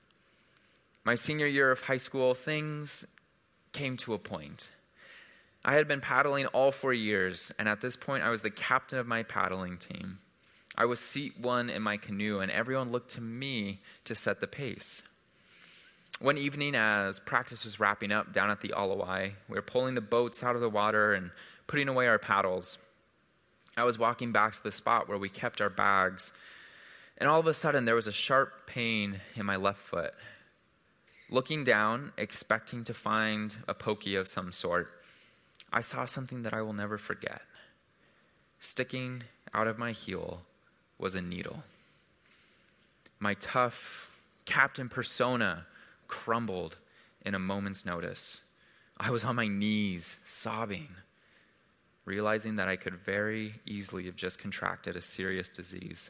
My 1.06 1.16
senior 1.16 1.48
year 1.48 1.72
of 1.72 1.82
high 1.82 1.98
school, 1.98 2.34
things 2.34 3.06
came 3.72 3.98
to 3.98 4.14
a 4.14 4.20
point. 4.20 4.70
I 5.64 5.74
had 5.74 5.88
been 5.88 6.02
paddling 6.02 6.46
all 6.48 6.72
four 6.72 6.94
years, 6.94 7.52
and 7.58 7.68
at 7.68 7.82
this 7.82 7.96
point, 7.96 8.24
I 8.24 8.30
was 8.30 8.42
the 8.42 8.50
captain 8.50 9.00
of 9.00 9.08
my 9.08 9.24
paddling 9.24 9.78
team. 9.78 10.20
I 10.76 10.86
was 10.86 11.00
seat 11.00 11.40
one 11.40 11.70
in 11.70 11.82
my 11.82 11.98
canoe, 11.98 12.40
and 12.40 12.52
everyone 12.52 12.92
looked 12.92 13.12
to 13.12 13.22
me 13.22 13.82
to 14.06 14.16
set 14.16 14.40
the 14.40 14.48
pace. 14.48 15.02
One 16.20 16.38
evening, 16.38 16.76
as 16.76 17.18
practice 17.18 17.64
was 17.64 17.80
wrapping 17.80 18.12
up 18.12 18.34
down 18.34 18.50
at 18.50 18.60
the 18.60 18.74
Ala 18.78 18.96
Wai, 18.96 19.36
we 19.48 19.56
were 19.56 19.62
pulling 19.62 19.96
the 19.96 20.02
boats 20.02 20.44
out 20.44 20.56
of 20.56 20.62
the 20.62 20.70
water 20.70 21.14
and 21.14 21.32
putting 21.66 21.88
away 21.88 22.08
our 22.08 22.20
paddles, 22.20 22.78
I 23.78 23.84
was 23.84 23.98
walking 23.98 24.34
back 24.34 24.56
to 24.56 24.64
the 24.64 24.74
spot 24.74 25.08
where 25.08 25.18
we 25.18 25.30
kept 25.30 25.62
our 25.62 25.70
bags, 25.70 26.34
and 27.18 27.30
all 27.30 27.40
of 27.40 27.48
a 27.48 27.54
sudden 27.54 27.86
there 27.86 27.96
was 27.96 28.08
a 28.08 28.12
sharp 28.12 28.68
pain 28.68 29.22
in 29.36 29.46
my 29.46 29.56
left 29.56 29.80
foot. 29.80 30.14
Looking 31.30 31.64
down, 31.64 32.12
expecting 32.18 32.84
to 32.84 32.94
find 32.94 33.56
a 33.70 33.74
pokey 33.74 34.16
of 34.16 34.28
some 34.28 34.52
sort, 34.52 34.92
I 35.72 35.80
saw 35.80 36.04
something 36.04 36.44
that 36.44 36.54
I 36.54 36.62
will 36.62 36.74
never 36.74 36.98
forget. 36.98 37.44
Sticking 38.60 39.24
out 39.54 39.68
of 39.68 39.78
my 39.78 39.94
heel 39.94 40.42
was 40.98 41.16
a 41.16 41.22
needle. 41.22 41.64
My 43.20 43.36
tough 43.36 44.20
captain 44.44 44.90
persona 44.90 45.66
crumbled 46.10 46.82
in 47.26 47.34
a 47.34 47.40
moment's 47.40 47.86
notice. 47.86 48.42
I 48.98 49.12
was 49.12 49.24
on 49.24 49.38
my 49.38 49.48
knees, 49.48 50.18
sobbing 50.26 50.90
realizing 52.10 52.56
that 52.56 52.68
I 52.68 52.76
could 52.76 52.96
very 52.96 53.62
easily 53.68 54.06
have 54.06 54.16
just 54.16 54.40
contracted 54.40 54.96
a 54.96 55.02
serious 55.02 55.48
disease. 55.48 56.10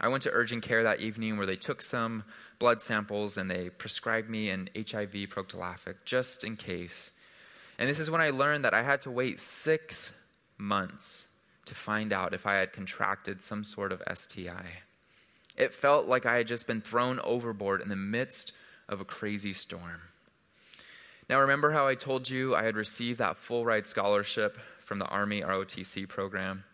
I 0.00 0.08
went 0.08 0.24
to 0.24 0.30
urgent 0.32 0.64
care 0.64 0.82
that 0.82 0.98
evening 0.98 1.36
where 1.36 1.46
they 1.46 1.54
took 1.54 1.82
some 1.82 2.24
blood 2.58 2.80
samples 2.80 3.38
and 3.38 3.48
they 3.48 3.70
prescribed 3.70 4.28
me 4.28 4.50
an 4.50 4.68
HIV 4.76 5.30
prophylactic 5.30 6.04
just 6.04 6.42
in 6.42 6.56
case. 6.56 7.12
And 7.78 7.88
this 7.88 8.00
is 8.00 8.10
when 8.10 8.20
I 8.20 8.30
learned 8.30 8.64
that 8.64 8.74
I 8.74 8.82
had 8.82 9.00
to 9.02 9.10
wait 9.12 9.38
six 9.38 10.10
months 10.58 11.26
to 11.66 11.76
find 11.76 12.12
out 12.12 12.34
if 12.34 12.44
I 12.44 12.54
had 12.54 12.72
contracted 12.72 13.40
some 13.40 13.62
sort 13.62 13.92
of 13.92 14.02
STI. 14.12 14.66
It 15.56 15.72
felt 15.72 16.08
like 16.08 16.26
I 16.26 16.38
had 16.38 16.48
just 16.48 16.66
been 16.66 16.80
thrown 16.80 17.20
overboard 17.20 17.82
in 17.82 17.88
the 17.88 17.94
midst 17.94 18.50
of 18.92 19.00
a 19.00 19.04
crazy 19.04 19.52
storm. 19.52 20.02
Now, 21.28 21.40
remember 21.40 21.72
how 21.72 21.86
I 21.86 21.94
told 21.94 22.28
you 22.28 22.54
I 22.54 22.62
had 22.62 22.76
received 22.76 23.18
that 23.18 23.36
full 23.36 23.64
ride 23.64 23.86
scholarship 23.86 24.58
from 24.80 24.98
the 24.98 25.06
Army 25.06 25.40
ROTC 25.40 26.08
program? 26.08 26.64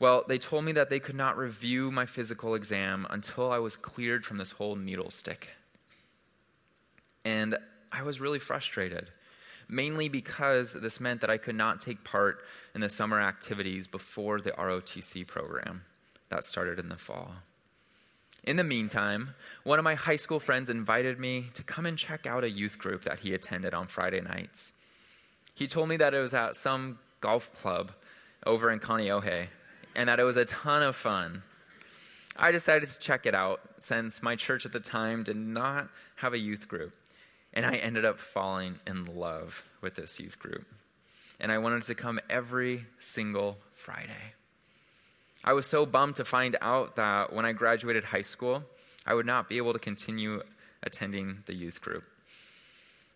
Well, 0.00 0.24
they 0.26 0.38
told 0.38 0.64
me 0.64 0.72
that 0.72 0.90
they 0.90 0.98
could 0.98 1.14
not 1.14 1.36
review 1.36 1.90
my 1.90 2.06
physical 2.06 2.54
exam 2.54 3.06
until 3.10 3.52
I 3.52 3.58
was 3.58 3.76
cleared 3.76 4.24
from 4.24 4.38
this 4.38 4.52
whole 4.52 4.74
needle 4.74 5.10
stick. 5.10 5.50
And 7.24 7.56
I 7.92 8.02
was 8.02 8.20
really 8.20 8.38
frustrated, 8.38 9.10
mainly 9.68 10.08
because 10.08 10.72
this 10.72 11.00
meant 11.00 11.20
that 11.20 11.30
I 11.30 11.36
could 11.36 11.54
not 11.54 11.80
take 11.80 12.02
part 12.02 12.42
in 12.74 12.80
the 12.80 12.88
summer 12.88 13.20
activities 13.20 13.86
before 13.86 14.40
the 14.40 14.52
ROTC 14.52 15.26
program 15.26 15.82
that 16.30 16.44
started 16.44 16.78
in 16.78 16.88
the 16.88 16.96
fall. 16.96 17.34
In 18.44 18.56
the 18.56 18.64
meantime, 18.64 19.34
one 19.64 19.78
of 19.78 19.84
my 19.84 19.94
high 19.94 20.16
school 20.16 20.40
friends 20.40 20.70
invited 20.70 21.18
me 21.18 21.50
to 21.54 21.62
come 21.62 21.84
and 21.84 21.98
check 21.98 22.26
out 22.26 22.44
a 22.44 22.50
youth 22.50 22.78
group 22.78 23.04
that 23.04 23.20
he 23.20 23.34
attended 23.34 23.74
on 23.74 23.86
Friday 23.86 24.20
nights. 24.20 24.72
He 25.54 25.66
told 25.66 25.88
me 25.88 25.96
that 25.98 26.14
it 26.14 26.20
was 26.20 26.32
at 26.32 26.56
some 26.56 26.98
golf 27.20 27.52
club 27.60 27.92
over 28.46 28.70
in 28.70 28.80
Kaneohe, 28.80 29.48
and 29.94 30.08
that 30.08 30.18
it 30.18 30.24
was 30.24 30.38
a 30.38 30.46
ton 30.46 30.82
of 30.82 30.96
fun. 30.96 31.42
I 32.36 32.50
decided 32.52 32.88
to 32.88 32.98
check 32.98 33.26
it 33.26 33.34
out 33.34 33.60
since 33.78 34.22
my 34.22 34.36
church 34.36 34.64
at 34.64 34.72
the 34.72 34.80
time 34.80 35.22
did 35.22 35.36
not 35.36 35.88
have 36.16 36.32
a 36.32 36.38
youth 36.38 36.66
group, 36.68 36.96
and 37.52 37.66
I 37.66 37.76
ended 37.76 38.06
up 38.06 38.18
falling 38.18 38.78
in 38.86 39.04
love 39.04 39.68
with 39.82 39.94
this 39.96 40.18
youth 40.18 40.38
group. 40.38 40.64
And 41.38 41.52
I 41.52 41.58
wanted 41.58 41.82
to 41.84 41.94
come 41.94 42.20
every 42.30 42.86
single 42.98 43.58
Friday. 43.74 44.34
I 45.44 45.52
was 45.54 45.66
so 45.66 45.86
bummed 45.86 46.16
to 46.16 46.24
find 46.24 46.56
out 46.60 46.96
that 46.96 47.32
when 47.32 47.46
I 47.46 47.52
graduated 47.52 48.04
high 48.04 48.22
school, 48.22 48.64
I 49.06 49.14
would 49.14 49.26
not 49.26 49.48
be 49.48 49.56
able 49.56 49.72
to 49.72 49.78
continue 49.78 50.42
attending 50.82 51.42
the 51.46 51.54
youth 51.54 51.80
group. 51.80 52.06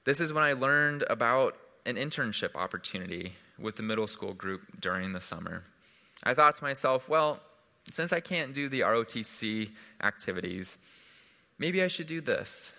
This 0.05 0.21
is 0.21 0.33
when 0.33 0.45
I 0.45 0.55
learned 0.55 1.05
about 1.09 1.57
an 1.87 1.97
internship 1.97 2.55
opportunity 2.55 3.35
with 3.59 3.77
the 3.77 3.83
middle 3.83 4.07
school 4.07 4.33
group 4.33 4.63
during 4.81 5.13
the 5.13 5.21
summer. 5.21 5.65
I 6.23 6.35
thought 6.35 6.57
to 6.57 6.65
myself, 6.65 7.09
well, 7.09 7.41
since 7.91 8.13
I 8.13 8.21
can't 8.21 8.55
do 8.55 8.69
the 8.69 8.81
ROTC 8.81 9.71
activities, 10.03 10.79
maybe 11.59 11.83
I 11.83 11.89
should 11.89 12.07
do 12.07 12.21
this. 12.21 12.73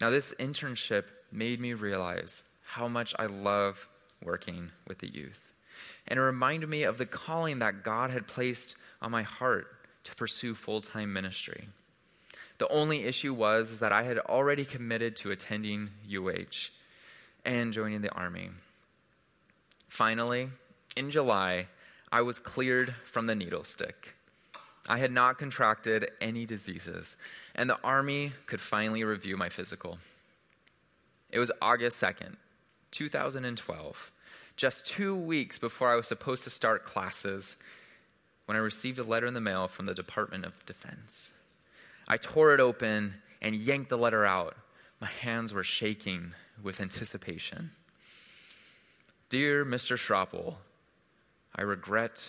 Now, 0.00 0.10
this 0.10 0.34
internship 0.38 1.04
made 1.30 1.60
me 1.60 1.74
realize 1.74 2.42
how 2.64 2.88
much 2.88 3.14
I 3.18 3.26
love 3.26 3.86
working 4.22 4.70
with 4.86 4.98
the 4.98 5.12
youth. 5.12 5.49
And 6.08 6.18
it 6.18 6.22
reminded 6.22 6.68
me 6.68 6.82
of 6.82 6.98
the 6.98 7.06
calling 7.06 7.58
that 7.60 7.82
God 7.82 8.10
had 8.10 8.26
placed 8.26 8.76
on 9.00 9.10
my 9.10 9.22
heart 9.22 9.66
to 10.04 10.14
pursue 10.14 10.54
full 10.54 10.80
time 10.80 11.12
ministry. 11.12 11.68
The 12.58 12.68
only 12.68 13.04
issue 13.04 13.32
was 13.32 13.70
is 13.70 13.80
that 13.80 13.92
I 13.92 14.02
had 14.02 14.18
already 14.18 14.64
committed 14.64 15.16
to 15.16 15.30
attending 15.30 15.90
UH 16.10 16.70
and 17.44 17.72
joining 17.72 18.02
the 18.02 18.12
army. 18.12 18.50
Finally, 19.88 20.50
in 20.96 21.10
July, 21.10 21.66
I 22.12 22.22
was 22.22 22.38
cleared 22.38 22.94
from 23.04 23.26
the 23.26 23.34
needle 23.34 23.64
stick. 23.64 24.14
I 24.88 24.98
had 24.98 25.12
not 25.12 25.38
contracted 25.38 26.10
any 26.20 26.44
diseases, 26.46 27.16
and 27.54 27.70
the 27.70 27.78
Army 27.84 28.32
could 28.46 28.60
finally 28.60 29.04
review 29.04 29.36
my 29.36 29.48
physical. 29.48 29.98
It 31.30 31.38
was 31.38 31.52
August 31.62 32.02
2nd, 32.02 32.34
2012, 32.90 34.12
just 34.60 34.86
two 34.86 35.16
weeks 35.16 35.58
before 35.58 35.90
I 35.90 35.96
was 35.96 36.06
supposed 36.06 36.44
to 36.44 36.50
start 36.50 36.84
classes, 36.84 37.56
when 38.44 38.58
I 38.58 38.60
received 38.60 38.98
a 38.98 39.02
letter 39.02 39.26
in 39.26 39.32
the 39.32 39.40
mail 39.40 39.68
from 39.68 39.86
the 39.86 39.94
Department 39.94 40.44
of 40.44 40.52
Defense. 40.66 41.30
I 42.06 42.18
tore 42.18 42.52
it 42.52 42.60
open 42.60 43.14
and 43.40 43.54
yanked 43.54 43.88
the 43.88 43.96
letter 43.96 44.26
out. 44.26 44.54
My 45.00 45.06
hands 45.06 45.54
were 45.54 45.64
shaking 45.64 46.34
with 46.62 46.78
anticipation. 46.78 47.70
Dear 49.30 49.64
Mr. 49.64 49.96
Schroppel, 49.96 50.56
I 51.56 51.62
regret 51.62 52.28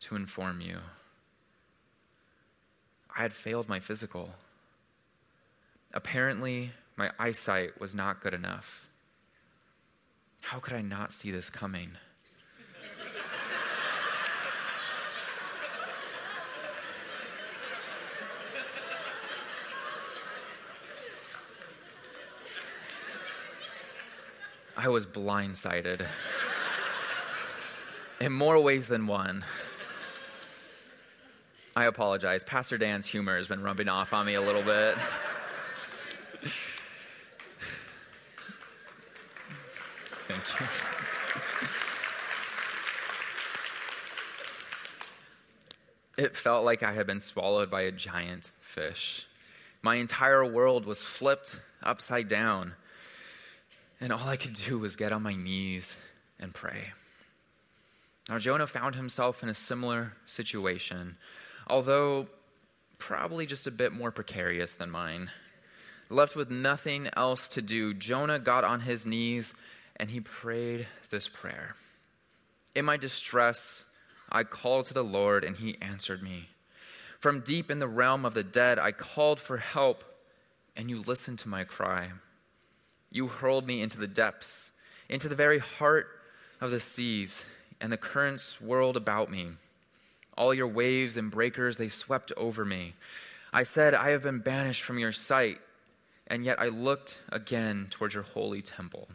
to 0.00 0.14
inform 0.14 0.60
you. 0.60 0.76
I 3.16 3.22
had 3.22 3.32
failed 3.32 3.70
my 3.70 3.80
physical. 3.80 4.28
Apparently, 5.94 6.72
my 6.96 7.12
eyesight 7.18 7.80
was 7.80 7.94
not 7.94 8.20
good 8.20 8.34
enough. 8.34 8.88
How 10.42 10.58
could 10.58 10.74
I 10.74 10.82
not 10.82 11.12
see 11.12 11.30
this 11.30 11.48
coming? 11.48 11.92
I 24.76 24.88
was 24.88 25.06
blindsided 25.06 26.06
in 28.20 28.32
more 28.32 28.60
ways 28.60 28.88
than 28.88 29.06
one. 29.06 29.44
I 31.74 31.84
apologize. 31.84 32.44
Pastor 32.44 32.76
Dan's 32.76 33.06
humor 33.06 33.36
has 33.36 33.46
been 33.46 33.62
rubbing 33.62 33.88
off 33.88 34.12
on 34.12 34.26
me 34.26 34.34
a 34.34 34.42
little 34.42 34.62
bit. 34.62 34.96
Thank 40.44 40.60
you. 40.60 40.66
It 46.24 46.36
felt 46.36 46.64
like 46.64 46.82
I 46.82 46.92
had 46.92 47.06
been 47.06 47.20
swallowed 47.20 47.70
by 47.70 47.82
a 47.82 47.92
giant 47.92 48.50
fish. 48.60 49.26
My 49.80 49.96
entire 49.96 50.44
world 50.44 50.84
was 50.84 51.02
flipped 51.02 51.60
upside 51.82 52.28
down, 52.28 52.74
and 54.00 54.12
all 54.12 54.28
I 54.28 54.36
could 54.36 54.52
do 54.52 54.78
was 54.78 54.94
get 54.94 55.12
on 55.12 55.22
my 55.22 55.34
knees 55.34 55.96
and 56.38 56.52
pray. 56.52 56.92
Now, 58.28 58.38
Jonah 58.38 58.66
found 58.66 58.94
himself 58.94 59.42
in 59.42 59.48
a 59.48 59.54
similar 59.54 60.12
situation, 60.26 61.16
although 61.66 62.28
probably 62.98 63.46
just 63.46 63.66
a 63.66 63.70
bit 63.72 63.92
more 63.92 64.12
precarious 64.12 64.74
than 64.74 64.90
mine. 64.90 65.30
Left 66.08 66.36
with 66.36 66.50
nothing 66.50 67.08
else 67.16 67.48
to 67.48 67.62
do, 67.62 67.94
Jonah 67.94 68.38
got 68.38 68.64
on 68.64 68.82
his 68.82 69.06
knees 69.06 69.54
and 69.96 70.10
he 70.10 70.20
prayed 70.20 70.86
this 71.10 71.28
prayer 71.28 71.74
In 72.74 72.84
my 72.84 72.96
distress, 72.96 73.86
I 74.30 74.44
called 74.44 74.86
to 74.86 74.94
the 74.94 75.04
Lord, 75.04 75.44
and 75.44 75.56
he 75.56 75.76
answered 75.82 76.22
me. 76.22 76.48
From 77.20 77.40
deep 77.40 77.70
in 77.70 77.78
the 77.78 77.86
realm 77.86 78.24
of 78.24 78.34
the 78.34 78.42
dead, 78.42 78.78
I 78.78 78.90
called 78.92 79.38
for 79.38 79.58
help, 79.58 80.02
and 80.76 80.90
you 80.90 81.00
listened 81.02 81.38
to 81.40 81.48
my 81.48 81.64
cry. 81.64 82.12
You 83.10 83.28
hurled 83.28 83.66
me 83.66 83.82
into 83.82 83.98
the 83.98 84.08
depths, 84.08 84.72
into 85.08 85.28
the 85.28 85.34
very 85.34 85.58
heart 85.58 86.08
of 86.60 86.70
the 86.70 86.80
seas, 86.80 87.44
and 87.80 87.92
the 87.92 87.98
currents 87.98 88.60
whirled 88.60 88.96
about 88.96 89.30
me. 89.30 89.50
All 90.36 90.54
your 90.54 90.66
waves 90.66 91.16
and 91.16 91.30
breakers, 91.30 91.76
they 91.76 91.88
swept 91.88 92.32
over 92.36 92.64
me. 92.64 92.94
I 93.52 93.64
said, 93.64 93.92
I 93.92 94.10
have 94.10 94.22
been 94.22 94.38
banished 94.38 94.82
from 94.82 94.98
your 94.98 95.12
sight, 95.12 95.60
and 96.26 96.44
yet 96.44 96.58
I 96.58 96.68
looked 96.68 97.18
again 97.30 97.88
towards 97.90 98.14
your 98.14 98.22
holy 98.22 98.62
temple. 98.62 99.08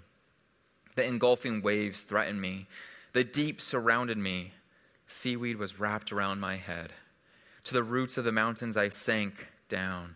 The 0.97 1.05
engulfing 1.05 1.61
waves 1.61 2.01
threatened 2.01 2.41
me. 2.41 2.65
The 3.13 3.23
deep 3.23 3.61
surrounded 3.61 4.17
me. 4.17 4.53
Seaweed 5.07 5.57
was 5.57 5.79
wrapped 5.79 6.11
around 6.11 6.39
my 6.39 6.55
head. 6.55 6.91
To 7.65 7.75
the 7.75 7.83
roots 7.83 8.17
of 8.17 8.25
the 8.25 8.31
mountains 8.31 8.75
I 8.75 8.89
sank 8.89 9.45
down. 9.69 10.15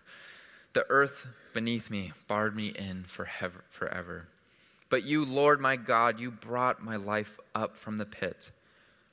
The 0.73 0.87
earth 0.89 1.27
beneath 1.53 1.91
me 1.91 2.13
barred 2.27 2.55
me 2.55 2.69
in 2.69 3.03
forever. 3.03 3.63
Forever. 3.69 4.27
But 4.89 5.03
you, 5.03 5.23
Lord 5.23 5.61
my 5.61 5.75
God, 5.75 6.19
you 6.19 6.31
brought 6.31 6.83
my 6.83 6.95
life 6.95 7.39
up 7.53 7.77
from 7.77 7.99
the 7.99 8.05
pit. 8.07 8.49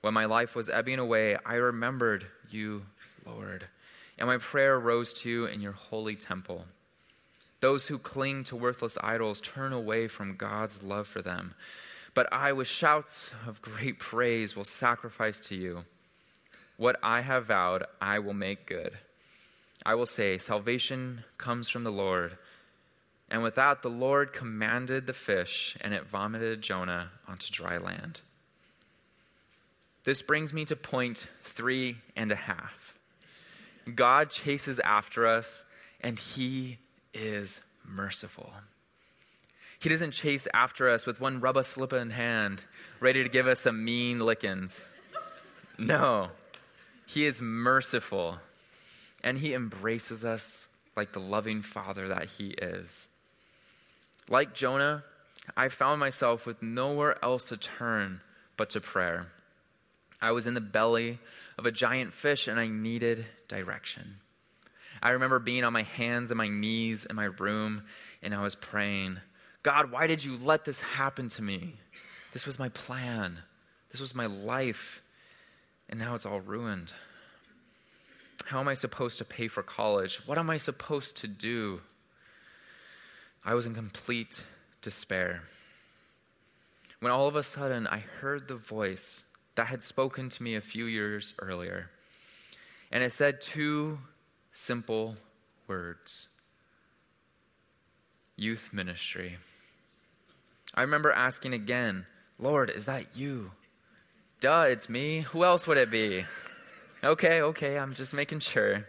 When 0.01 0.15
my 0.15 0.25
life 0.25 0.55
was 0.55 0.71
ebbing 0.71 0.99
away, 0.99 1.37
I 1.45 1.57
remembered 1.57 2.29
you, 2.49 2.87
Lord, 3.27 3.67
and 4.17 4.27
my 4.27 4.39
prayer 4.39 4.81
rose 4.81 5.13
to 5.13 5.29
you 5.29 5.45
in 5.45 5.61
your 5.61 5.73
holy 5.73 6.17
temple. 6.17 6.65
Those 7.61 7.89
who 7.89 7.99
cling 7.99 8.45
to 8.45 8.57
worthless 8.57 8.97
idols 9.03 9.41
turn 9.41 9.73
away 9.73 10.09
from 10.09 10.37
God's 10.37 10.83
love 10.83 11.09
for 11.09 11.23
them. 11.23 11.55
But 12.15 12.33
I, 12.33 12.53
with 12.53 12.69
shouts 12.69 13.33
of 13.47 13.63
great 13.63 13.99
praise, 13.99 14.57
will 14.57 14.65
sacrifice 14.65 15.41
to 15.43 15.55
you. 15.55 15.85
What 16.77 16.99
I 17.03 17.21
have 17.21 17.47
vowed, 17.47 17.85
I 18.01 18.21
will 18.21 18.35
make 18.35 18.67
good. 18.67 18.99
I 19.85 19.95
will 19.95 20.07
say, 20.07 20.39
Salvation 20.39 21.25
comes 21.37 21.69
from 21.69 21.85
the 21.85 21.93
Lord. 21.93 22.39
And 23.31 23.43
with 23.43 23.57
that, 23.57 23.83
the 23.83 23.91
Lord 23.91 24.33
commanded 24.33 25.07
the 25.07 25.13
fish, 25.13 25.77
and 25.81 25.93
it 25.93 26.07
vomited 26.07 26.63
Jonah 26.63 27.11
onto 27.27 27.53
dry 27.53 27.77
land. 27.79 28.21
This 30.05 30.23
brings 30.23 30.55
me 30.55 30.65
to 30.65 30.77
point 30.77 31.27
three 31.43 31.99
and 32.17 32.33
a 32.33 32.37
half. 32.37 32.95
God 33.95 34.31
chases 34.31 34.79
after 34.81 35.27
us, 35.27 35.65
and 36.01 36.19
he 36.19 36.79
is 37.15 37.61
merciful. 37.85 38.53
He 39.79 39.89
doesn't 39.89 40.13
chase 40.13 40.49
after 40.53 40.89
us 40.89 41.07
with 41.07 41.21
one 41.21 41.41
rubber 41.41 41.63
slipper 41.63 41.97
in 41.99 42.11
hand, 42.11 42.63
ready 43.01 43.23
to 43.23 43.29
give 43.29 43.47
us 43.47 43.61
some 43.61 43.85
mean 43.85 44.19
lickings. 44.19 44.85
No, 45.79 46.31
He 47.07 47.27
is 47.27 47.41
merciful, 47.41 48.39
and 49.23 49.39
He 49.39 49.55
embraces 49.55 50.25
us 50.25 50.69
like 50.97 51.13
the 51.13 51.21
loving 51.21 51.63
Father 51.63 52.09
that 52.09 52.27
He 52.27 52.49
is. 52.49 53.09
Like 54.29 54.53
Jonah, 54.53 55.05
I 55.57 55.69
found 55.69 56.01
myself 56.01 56.45
with 56.45 56.63
nowhere 56.63 57.23
else 57.25 57.49
to 57.49 57.57
turn 57.57 58.21
but 58.57 58.71
to 58.71 58.81
prayer. 58.81 59.29
I 60.21 60.33
was 60.33 60.47
in 60.47 60.55
the 60.55 60.61
belly 60.61 61.21
of 61.57 61.67
a 61.67 61.71
giant 61.71 62.13
fish 62.13 62.49
and 62.49 62.59
I 62.59 62.67
needed 62.67 63.27
direction. 63.47 64.17
I 65.03 65.11
remember 65.11 65.39
being 65.39 65.65
on 65.65 65.73
my 65.73 65.83
hands 65.83 66.31
and 66.31 66.39
my 66.39 66.49
knees 66.49 67.05
in 67.05 67.17
my 67.17 67.27
room 67.27 67.83
and 68.23 68.35
I 68.35 68.43
was 68.43 68.55
praying, 68.55 69.19
God, 69.63 69.91
why 69.91 70.07
did 70.07 70.25
you 70.25 70.37
let 70.37 70.65
this 70.65 70.81
happen 70.81 71.29
to 71.31 71.43
me? 71.43 71.75
This 72.33 72.47
was 72.47 72.59
my 72.59 72.69
plan, 72.71 73.39
this 73.91 74.01
was 74.01 74.15
my 74.15 74.27
life, 74.27 75.03
and 75.89 75.99
now 75.99 76.15
it's 76.15 76.27
all 76.27 76.41
ruined. 76.41 76.93
How 78.47 78.61
am 78.61 78.69
I 78.69 78.75
supposed 78.75 79.19
to 79.19 79.25
pay 79.25 79.49
for 79.49 79.63
college? 79.63 80.27
What 80.27 80.39
am 80.39 80.49
I 80.49 80.57
supposed 80.57 81.17
to 81.19 81.29
do? 81.29 81.81
I 83.45 83.55
was 83.55 83.67
in 83.67 83.75
complete 83.75 84.43
despair. 84.83 85.43
When 87.01 87.13
all 87.13 87.27
of 87.27 87.37
a 87.37 87.43
sudden 87.43 87.87
I 87.87 87.99
heard 87.99 88.49
the 88.49 88.57
voice 88.57 89.25
that 89.55 89.69
had 89.69 89.83
spoken 89.83 90.29
to 90.31 90.43
me 90.43 90.55
a 90.55 90.61
few 90.61 90.87
years 90.87 91.35
earlier, 91.39 91.91
and 92.91 93.03
it 93.03 93.13
said 93.13 93.41
two 93.41 93.99
simple 94.53 95.17
words 95.67 96.29
youth 98.39 98.71
ministry. 98.73 99.37
I 100.75 100.83
remember 100.83 101.11
asking 101.11 101.55
again, 101.55 102.07
Lord, 102.39 102.71
is 102.71 102.87
that 102.87 103.17
you? 103.17 103.51
Duh, 104.41 104.67
it's 104.69 104.89
me. 104.89 105.21
Who 105.21 105.45
else 105.45 105.67
would 105.67 105.77
it 105.77 105.91
be? 105.91 106.25
Okay, 107.03 107.43
okay, 107.43 107.79
I'm 107.79 107.95
just 107.95 108.15
making 108.15 108.41
sure. 108.41 108.87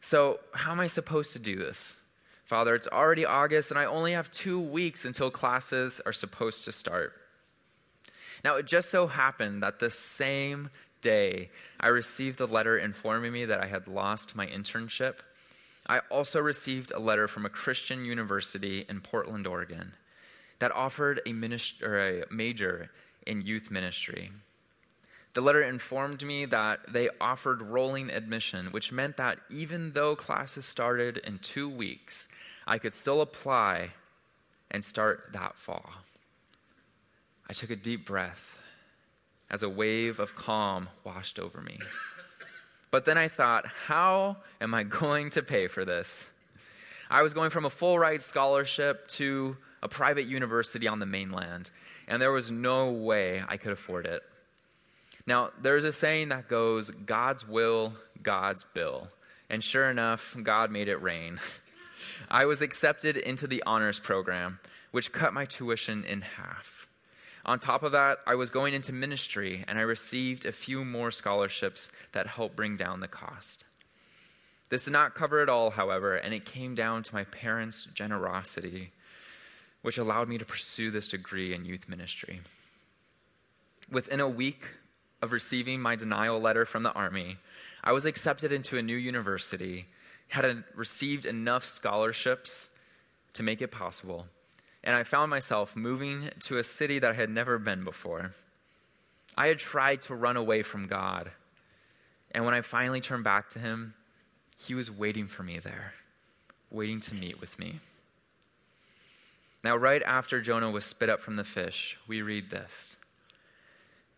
So, 0.00 0.38
how 0.52 0.70
am 0.70 0.80
I 0.80 0.86
supposed 0.86 1.32
to 1.32 1.40
do 1.40 1.56
this? 1.56 1.96
Father, 2.44 2.74
it's 2.74 2.86
already 2.86 3.26
August 3.26 3.70
and 3.70 3.78
I 3.78 3.84
only 3.84 4.12
have 4.12 4.30
two 4.30 4.60
weeks 4.60 5.04
until 5.04 5.30
classes 5.30 6.00
are 6.06 6.12
supposed 6.12 6.64
to 6.64 6.72
start. 6.72 7.12
Now, 8.44 8.56
it 8.56 8.66
just 8.66 8.90
so 8.90 9.08
happened 9.08 9.62
that 9.62 9.80
the 9.80 9.90
same 9.90 10.70
day 11.00 11.50
I 11.80 11.88
received 11.88 12.38
the 12.38 12.46
letter 12.46 12.76
informing 12.78 13.32
me 13.32 13.44
that 13.44 13.62
I 13.62 13.66
had 13.66 13.88
lost 13.88 14.36
my 14.36 14.46
internship. 14.46 15.16
I 15.86 16.00
also 16.10 16.40
received 16.40 16.90
a 16.90 16.98
letter 16.98 17.28
from 17.28 17.46
a 17.46 17.50
Christian 17.50 18.04
university 18.04 18.84
in 18.88 19.00
Portland, 19.00 19.46
Oregon, 19.46 19.94
that 20.58 20.72
offered 20.72 21.20
a, 21.26 21.30
a 21.30 22.24
major 22.30 22.90
in 23.26 23.42
youth 23.42 23.70
ministry. 23.70 24.30
The 25.34 25.40
letter 25.40 25.62
informed 25.62 26.24
me 26.24 26.46
that 26.46 26.92
they 26.92 27.08
offered 27.20 27.62
rolling 27.62 28.10
admission, 28.10 28.66
which 28.66 28.90
meant 28.90 29.16
that 29.18 29.38
even 29.50 29.92
though 29.92 30.16
classes 30.16 30.66
started 30.66 31.18
in 31.18 31.38
two 31.38 31.68
weeks, 31.68 32.28
I 32.66 32.78
could 32.78 32.92
still 32.92 33.20
apply 33.20 33.92
and 34.70 34.84
start 34.84 35.30
that 35.32 35.56
fall. 35.56 35.90
I 37.48 37.52
took 37.52 37.70
a 37.70 37.76
deep 37.76 38.04
breath 38.04 38.58
as 39.50 39.62
a 39.62 39.68
wave 39.68 40.18
of 40.18 40.34
calm 40.34 40.88
washed 41.04 41.38
over 41.38 41.60
me. 41.60 41.78
But 42.90 43.04
then 43.04 43.18
I 43.18 43.28
thought, 43.28 43.66
how 43.66 44.38
am 44.60 44.74
I 44.74 44.82
going 44.82 45.30
to 45.30 45.42
pay 45.42 45.68
for 45.68 45.84
this? 45.84 46.26
I 47.10 47.22
was 47.22 47.32
going 47.32 47.50
from 47.50 47.64
a 47.64 47.70
full 47.70 47.98
ride 47.98 48.22
scholarship 48.22 49.08
to 49.08 49.56
a 49.82 49.88
private 49.88 50.26
university 50.26 50.88
on 50.88 50.98
the 50.98 51.06
mainland, 51.06 51.70
and 52.06 52.20
there 52.20 52.32
was 52.32 52.50
no 52.50 52.90
way 52.90 53.42
I 53.46 53.56
could 53.56 53.72
afford 53.72 54.06
it. 54.06 54.22
Now, 55.26 55.50
there's 55.60 55.84
a 55.84 55.92
saying 55.92 56.30
that 56.30 56.48
goes, 56.48 56.90
God's 56.90 57.46
will, 57.46 57.92
God's 58.22 58.64
bill. 58.74 59.08
And 59.50 59.62
sure 59.62 59.90
enough, 59.90 60.36
God 60.42 60.70
made 60.70 60.88
it 60.88 61.02
rain. 61.02 61.40
I 62.30 62.46
was 62.46 62.62
accepted 62.62 63.16
into 63.16 63.46
the 63.46 63.62
honors 63.66 63.98
program, 63.98 64.58
which 64.90 65.12
cut 65.12 65.34
my 65.34 65.44
tuition 65.44 66.04
in 66.04 66.22
half. 66.22 66.87
On 67.48 67.58
top 67.58 67.82
of 67.82 67.92
that, 67.92 68.18
I 68.26 68.34
was 68.34 68.50
going 68.50 68.74
into 68.74 68.92
ministry, 68.92 69.64
and 69.66 69.78
I 69.78 69.82
received 69.82 70.44
a 70.44 70.52
few 70.52 70.84
more 70.84 71.10
scholarships 71.10 71.88
that 72.12 72.26
helped 72.26 72.56
bring 72.56 72.76
down 72.76 73.00
the 73.00 73.08
cost. 73.08 73.64
This 74.68 74.84
did 74.84 74.90
not 74.90 75.14
cover 75.14 75.42
it 75.42 75.48
all, 75.48 75.70
however, 75.70 76.14
and 76.14 76.34
it 76.34 76.44
came 76.44 76.74
down 76.74 77.02
to 77.04 77.14
my 77.14 77.24
parents' 77.24 77.86
generosity, 77.94 78.92
which 79.80 79.96
allowed 79.96 80.28
me 80.28 80.36
to 80.36 80.44
pursue 80.44 80.90
this 80.90 81.08
degree 81.08 81.54
in 81.54 81.64
youth 81.64 81.88
ministry. 81.88 82.42
Within 83.90 84.20
a 84.20 84.28
week 84.28 84.66
of 85.22 85.32
receiving 85.32 85.80
my 85.80 85.96
denial 85.96 86.38
letter 86.38 86.66
from 86.66 86.82
the 86.82 86.92
Army, 86.92 87.38
I 87.82 87.92
was 87.92 88.04
accepted 88.04 88.52
into 88.52 88.76
a 88.76 88.82
new 88.82 88.94
university, 88.94 89.86
had 90.28 90.64
received 90.74 91.24
enough 91.24 91.64
scholarships 91.64 92.68
to 93.32 93.42
make 93.42 93.62
it 93.62 93.70
possible, 93.70 94.26
and 94.84 94.94
I 94.94 95.02
found 95.02 95.30
myself 95.30 95.76
moving 95.76 96.30
to 96.40 96.58
a 96.58 96.64
city 96.64 96.98
that 96.98 97.10
I 97.10 97.14
had 97.14 97.30
never 97.30 97.58
been 97.58 97.84
before. 97.84 98.32
I 99.36 99.48
had 99.48 99.58
tried 99.58 100.00
to 100.02 100.14
run 100.14 100.36
away 100.36 100.62
from 100.62 100.86
God, 100.86 101.30
and 102.32 102.44
when 102.44 102.54
I 102.54 102.60
finally 102.60 103.00
turned 103.00 103.24
back 103.24 103.50
to 103.50 103.58
Him, 103.58 103.94
He 104.64 104.74
was 104.74 104.90
waiting 104.90 105.26
for 105.26 105.42
me 105.42 105.58
there, 105.58 105.94
waiting 106.70 107.00
to 107.00 107.14
meet 107.14 107.40
with 107.40 107.58
me. 107.58 107.80
Now, 109.64 109.76
right 109.76 110.02
after 110.02 110.40
Jonah 110.40 110.70
was 110.70 110.84
spit 110.84 111.10
up 111.10 111.20
from 111.20 111.36
the 111.36 111.44
fish, 111.44 111.96
we 112.06 112.22
read 112.22 112.50
this. 112.50 112.96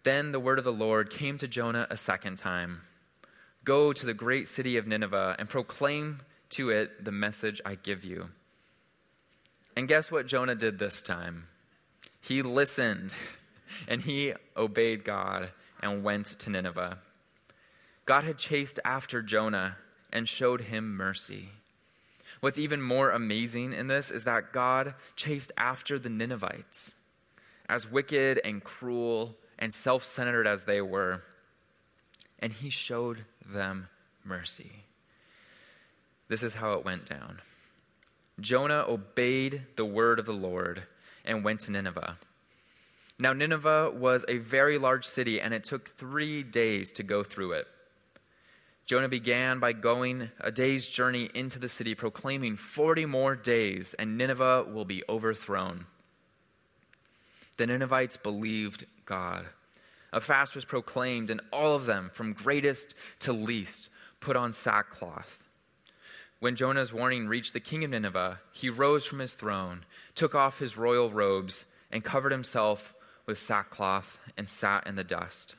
Then 0.02 0.32
the 0.32 0.40
word 0.40 0.58
of 0.58 0.64
the 0.64 0.72
Lord 0.72 1.10
came 1.10 1.38
to 1.38 1.48
Jonah 1.48 1.86
a 1.90 1.96
second 1.96 2.36
time 2.36 2.82
Go 3.62 3.92
to 3.92 4.06
the 4.06 4.14
great 4.14 4.48
city 4.48 4.78
of 4.78 4.86
Nineveh 4.86 5.36
and 5.38 5.48
proclaim 5.48 6.20
to 6.50 6.70
it 6.70 7.04
the 7.04 7.12
message 7.12 7.60
I 7.64 7.74
give 7.74 8.04
you. 8.04 8.30
And 9.80 9.88
guess 9.88 10.10
what 10.10 10.26
Jonah 10.26 10.54
did 10.54 10.78
this 10.78 11.00
time? 11.00 11.46
He 12.20 12.42
listened 12.42 13.14
and 13.88 14.02
he 14.02 14.34
obeyed 14.54 15.06
God 15.06 15.52
and 15.80 16.04
went 16.04 16.26
to 16.40 16.50
Nineveh. 16.50 16.98
God 18.04 18.24
had 18.24 18.36
chased 18.36 18.78
after 18.84 19.22
Jonah 19.22 19.78
and 20.12 20.28
showed 20.28 20.60
him 20.60 20.94
mercy. 20.94 21.48
What's 22.40 22.58
even 22.58 22.82
more 22.82 23.10
amazing 23.10 23.72
in 23.72 23.86
this 23.86 24.10
is 24.10 24.24
that 24.24 24.52
God 24.52 24.92
chased 25.16 25.50
after 25.56 25.98
the 25.98 26.10
Ninevites. 26.10 26.94
As 27.66 27.90
wicked 27.90 28.38
and 28.44 28.62
cruel 28.62 29.34
and 29.58 29.72
self 29.72 30.04
centered 30.04 30.46
as 30.46 30.64
they 30.64 30.82
were, 30.82 31.22
and 32.38 32.52
he 32.52 32.68
showed 32.68 33.24
them 33.50 33.88
mercy. 34.26 34.84
This 36.28 36.42
is 36.42 36.56
how 36.56 36.74
it 36.74 36.84
went 36.84 37.08
down 37.08 37.38
Jonah 38.40 38.84
obeyed 38.88 39.62
the 39.76 39.84
word 39.84 40.18
of 40.18 40.26
the 40.26 40.32
Lord 40.32 40.84
and 41.24 41.44
went 41.44 41.60
to 41.60 41.70
Nineveh. 41.70 42.18
Now, 43.18 43.32
Nineveh 43.34 43.90
was 43.90 44.24
a 44.28 44.38
very 44.38 44.78
large 44.78 45.06
city, 45.06 45.40
and 45.40 45.52
it 45.52 45.64
took 45.64 45.88
three 45.88 46.42
days 46.42 46.90
to 46.92 47.02
go 47.02 47.22
through 47.22 47.52
it. 47.52 47.68
Jonah 48.86 49.08
began 49.08 49.60
by 49.60 49.72
going 49.72 50.30
a 50.40 50.50
day's 50.50 50.86
journey 50.86 51.28
into 51.34 51.58
the 51.58 51.68
city, 51.68 51.94
proclaiming 51.94 52.56
40 52.56 53.06
more 53.06 53.36
days, 53.36 53.94
and 53.98 54.16
Nineveh 54.16 54.64
will 54.64 54.86
be 54.86 55.04
overthrown. 55.08 55.86
The 57.56 57.66
Ninevites 57.66 58.16
believed 58.16 58.86
God. 59.04 59.46
A 60.12 60.20
fast 60.20 60.54
was 60.54 60.64
proclaimed, 60.64 61.28
and 61.28 61.42
all 61.52 61.76
of 61.76 61.84
them, 61.86 62.10
from 62.14 62.32
greatest 62.32 62.94
to 63.20 63.32
least, 63.32 63.90
put 64.18 64.34
on 64.34 64.52
sackcloth. 64.52 65.38
When 66.40 66.56
Jonah's 66.56 66.90
warning 66.90 67.28
reached 67.28 67.52
the 67.52 67.60
king 67.60 67.84
of 67.84 67.90
Nineveh, 67.90 68.40
he 68.50 68.70
rose 68.70 69.04
from 69.04 69.18
his 69.18 69.34
throne, 69.34 69.84
took 70.14 70.34
off 70.34 70.58
his 70.58 70.78
royal 70.78 71.10
robes, 71.10 71.66
and 71.92 72.02
covered 72.02 72.32
himself 72.32 72.94
with 73.26 73.38
sackcloth 73.38 74.18
and 74.38 74.48
sat 74.48 74.86
in 74.86 74.96
the 74.96 75.04
dust. 75.04 75.54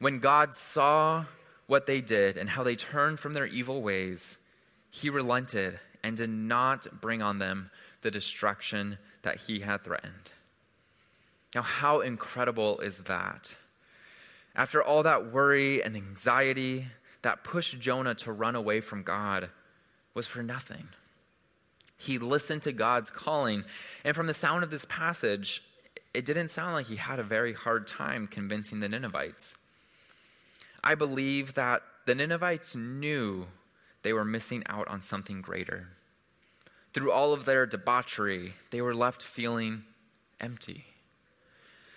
When 0.00 0.18
God 0.18 0.54
saw 0.54 1.26
what 1.68 1.86
they 1.86 2.00
did 2.00 2.36
and 2.36 2.50
how 2.50 2.64
they 2.64 2.74
turned 2.74 3.20
from 3.20 3.32
their 3.32 3.46
evil 3.46 3.80
ways, 3.80 4.38
he 4.90 5.08
relented 5.08 5.78
and 6.02 6.16
did 6.16 6.30
not 6.30 7.00
bring 7.00 7.22
on 7.22 7.38
them 7.38 7.70
the 8.02 8.10
destruction 8.10 8.98
that 9.22 9.36
he 9.36 9.60
had 9.60 9.84
threatened. 9.84 10.32
Now, 11.54 11.62
how 11.62 12.00
incredible 12.00 12.80
is 12.80 12.98
that? 13.00 13.54
After 14.56 14.82
all 14.82 15.04
that 15.04 15.30
worry 15.30 15.80
and 15.80 15.94
anxiety 15.94 16.86
that 17.22 17.44
pushed 17.44 17.78
Jonah 17.78 18.16
to 18.16 18.32
run 18.32 18.56
away 18.56 18.80
from 18.80 19.04
God 19.04 19.48
was 20.14 20.26
for 20.26 20.42
nothing. 20.42 20.88
He 21.96 22.18
listened 22.18 22.62
to 22.62 22.72
God's 22.72 23.10
calling, 23.10 23.64
and 24.04 24.16
from 24.16 24.26
the 24.26 24.34
sound 24.34 24.64
of 24.64 24.70
this 24.70 24.86
passage, 24.86 25.62
it 26.14 26.24
didn't 26.24 26.50
sound 26.50 26.72
like 26.72 26.86
he 26.86 26.96
had 26.96 27.18
a 27.18 27.24
very 27.24 27.52
hard 27.52 27.86
time 27.86 28.26
convincing 28.26 28.80
the 28.80 28.88
Ninevites. 28.88 29.54
I 30.82 30.94
believe 30.94 31.54
that 31.54 31.82
the 32.06 32.14
Ninevites 32.14 32.74
knew 32.74 33.46
they 34.02 34.12
were 34.12 34.24
missing 34.24 34.62
out 34.66 34.88
on 34.88 35.02
something 35.02 35.42
greater. 35.42 35.88
Through 36.92 37.12
all 37.12 37.32
of 37.32 37.44
their 37.44 37.66
debauchery, 37.66 38.54
they 38.70 38.80
were 38.80 38.94
left 38.94 39.22
feeling 39.22 39.84
empty. 40.40 40.86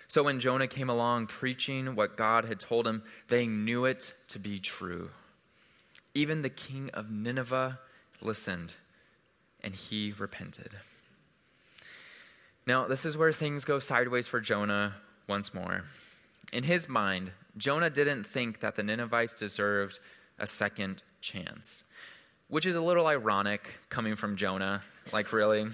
So 0.06 0.22
when 0.22 0.38
Jonah 0.38 0.68
came 0.68 0.90
along 0.90 1.26
preaching 1.26 1.96
what 1.96 2.16
God 2.16 2.44
had 2.44 2.60
told 2.60 2.86
him, 2.86 3.02
they 3.28 3.46
knew 3.46 3.86
it 3.86 4.14
to 4.28 4.38
be 4.38 4.60
true. 4.60 5.10
Even 6.14 6.42
the 6.42 6.50
king 6.50 6.90
of 6.90 7.10
Nineveh 7.10 7.80
listened 8.20 8.74
and 9.62 9.74
he 9.74 10.14
repented. 10.18 10.70
Now, 12.66 12.86
this 12.86 13.04
is 13.04 13.16
where 13.16 13.32
things 13.32 13.64
go 13.64 13.78
sideways 13.78 14.26
for 14.26 14.40
Jonah 14.40 14.94
once 15.28 15.52
more. 15.52 15.84
In 16.52 16.64
his 16.64 16.88
mind, 16.88 17.32
Jonah 17.56 17.90
didn't 17.90 18.24
think 18.24 18.60
that 18.60 18.76
the 18.76 18.82
Ninevites 18.82 19.38
deserved 19.38 19.98
a 20.38 20.46
second 20.46 21.02
chance, 21.20 21.84
which 22.48 22.66
is 22.66 22.76
a 22.76 22.80
little 22.80 23.06
ironic 23.06 23.74
coming 23.88 24.16
from 24.16 24.36
Jonah. 24.36 24.82
Like, 25.12 25.32
really? 25.32 25.66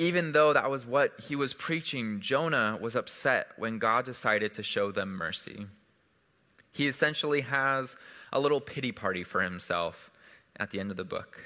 even 0.00 0.32
though 0.32 0.54
that 0.54 0.70
was 0.70 0.86
what 0.86 1.12
he 1.28 1.36
was 1.36 1.52
preaching, 1.52 2.20
Jonah 2.20 2.78
was 2.80 2.96
upset 2.96 3.48
when 3.58 3.78
God 3.78 4.06
decided 4.06 4.50
to 4.54 4.62
show 4.62 4.90
them 4.90 5.10
mercy. 5.10 5.66
He 6.72 6.88
essentially 6.88 7.42
has 7.42 7.96
a 8.32 8.40
little 8.40 8.62
pity 8.62 8.92
party 8.92 9.24
for 9.24 9.42
himself 9.42 10.09
at 10.60 10.70
the 10.70 10.78
end 10.78 10.92
of 10.92 10.96
the 10.96 11.04
book. 11.04 11.40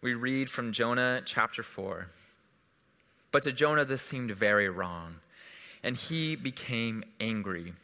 We 0.00 0.14
read 0.14 0.48
from 0.48 0.72
Jonah 0.72 1.22
chapter 1.24 1.64
4. 1.64 2.06
But 3.32 3.42
to 3.42 3.52
Jonah, 3.52 3.84
this 3.84 4.02
seemed 4.02 4.30
very 4.30 4.68
wrong, 4.68 5.16
and 5.82 5.96
he 5.96 6.36
became 6.36 7.02
angry. 7.18 7.74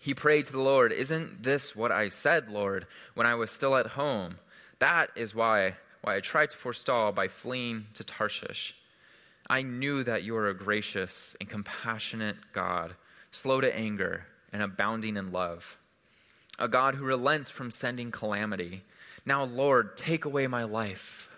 He 0.00 0.14
prayed 0.14 0.44
to 0.44 0.52
the 0.52 0.60
Lord, 0.60 0.92
Isn't 0.92 1.42
this 1.42 1.74
what 1.74 1.90
I 1.90 2.08
said, 2.10 2.50
Lord, 2.50 2.86
when 3.14 3.26
I 3.26 3.34
was 3.34 3.50
still 3.50 3.74
at 3.74 3.88
home? 3.88 4.38
That 4.78 5.10
is 5.16 5.34
why, 5.34 5.76
why 6.02 6.16
I 6.16 6.20
tried 6.20 6.50
to 6.50 6.56
forestall 6.56 7.10
by 7.12 7.28
fleeing 7.28 7.86
to 7.94 8.04
Tarshish. 8.04 8.74
I 9.48 9.62
knew 9.62 10.04
that 10.04 10.22
you 10.22 10.36
are 10.36 10.48
a 10.48 10.54
gracious 10.54 11.36
and 11.40 11.48
compassionate 11.48 12.36
God, 12.52 12.96
slow 13.30 13.60
to 13.60 13.74
anger 13.74 14.26
and 14.52 14.62
abounding 14.62 15.16
in 15.16 15.32
love, 15.32 15.76
a 16.58 16.68
God 16.68 16.94
who 16.94 17.04
relents 17.04 17.50
from 17.50 17.70
sending 17.70 18.10
calamity. 18.10 18.84
Now, 19.26 19.44
Lord, 19.44 19.96
take 19.96 20.24
away 20.24 20.46
my 20.46 20.64
life. 20.64 21.28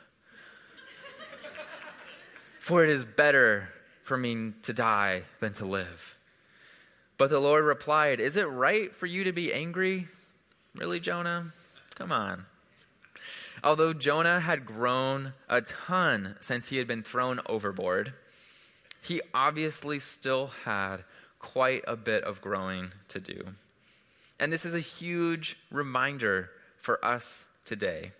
For 2.59 2.83
it 2.83 2.91
is 2.91 3.05
better 3.05 3.69
for 4.03 4.17
me 4.17 4.53
to 4.63 4.73
die 4.73 5.23
than 5.41 5.53
to 5.55 5.65
live. 5.65 6.19
But 7.19 7.31
the 7.31 7.39
Lord 7.39 7.65
replied, 7.65 8.21
Is 8.21 8.37
it 8.37 8.45
right 8.45 8.95
for 8.95 9.07
you 9.07 9.25
to 9.25 9.33
be 9.33 9.53
angry? 9.53 10.09
Really, 10.75 11.01
Jonah? 11.01 11.53
Come 11.95 12.13
on. 12.13 12.45
Although 13.65 13.95
Jonah 13.95 14.41
had 14.41 14.67
grown 14.67 15.33
a 15.49 15.63
ton 15.63 16.37
since 16.41 16.69
he 16.69 16.77
had 16.77 16.87
been 16.87 17.03
thrown 17.03 17.41
overboard, 17.47 18.13
he 19.01 19.21
obviously 19.33 19.99
still 19.99 20.49
had 20.65 21.05
quite 21.39 21.85
a 21.87 21.97
bit 21.97 22.25
of 22.25 22.41
growing 22.41 22.93
to 23.09 23.21
do. 23.21 23.55
And 24.39 24.53
this 24.53 24.67
is 24.67 24.75
a 24.75 24.81
huge 24.81 25.57
reminder 25.71 26.51
for 26.81 27.03
us 27.05 27.47
today. 27.67 28.13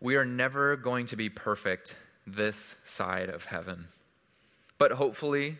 We 0.00 0.16
are 0.16 0.24
never 0.24 0.74
going 0.74 1.06
to 1.06 1.16
be 1.16 1.28
perfect 1.28 1.94
this 2.26 2.76
side 2.82 3.28
of 3.28 3.44
heaven. 3.44 3.86
But 4.78 4.90
hopefully, 4.90 5.58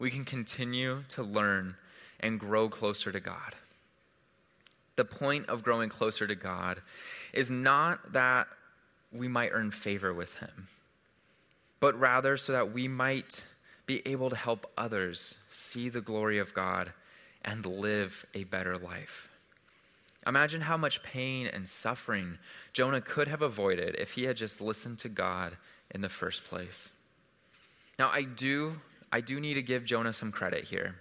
we 0.00 0.10
can 0.10 0.24
continue 0.24 1.04
to 1.10 1.22
learn 1.22 1.76
and 2.18 2.40
grow 2.40 2.68
closer 2.68 3.12
to 3.12 3.20
God 3.20 3.54
the 4.96 5.04
point 5.04 5.48
of 5.48 5.62
growing 5.62 5.88
closer 5.88 6.26
to 6.26 6.34
God 6.34 6.80
is 7.32 7.50
not 7.50 8.12
that 8.12 8.48
we 9.12 9.28
might 9.28 9.50
earn 9.52 9.70
favor 9.70 10.12
with 10.12 10.34
Him. 10.38 10.68
but 11.78 11.98
rather 12.00 12.38
so 12.38 12.52
that 12.52 12.72
we 12.72 12.88
might 12.88 13.44
be 13.84 14.00
able 14.06 14.30
to 14.30 14.36
help 14.36 14.72
others 14.78 15.36
see 15.50 15.90
the 15.90 16.00
glory 16.00 16.38
of 16.38 16.54
God 16.54 16.94
and 17.44 17.66
live 17.66 18.24
a 18.32 18.44
better 18.44 18.78
life. 18.78 19.28
Imagine 20.26 20.62
how 20.62 20.76
much 20.76 21.02
pain 21.02 21.46
and 21.46 21.68
suffering 21.68 22.38
Jonah 22.72 23.00
could 23.00 23.28
have 23.28 23.42
avoided 23.42 23.94
if 23.96 24.12
he 24.12 24.24
had 24.24 24.36
just 24.36 24.60
listened 24.60 24.98
to 24.98 25.08
God 25.08 25.56
in 25.92 26.00
the 26.00 26.08
first 26.08 26.44
place. 26.44 26.90
Now, 27.98 28.10
I 28.12 28.22
do, 28.22 28.80
I 29.12 29.20
do 29.20 29.38
need 29.38 29.54
to 29.54 29.62
give 29.62 29.84
Jonah 29.84 30.12
some 30.12 30.32
credit 30.32 30.64
here. 30.64 30.96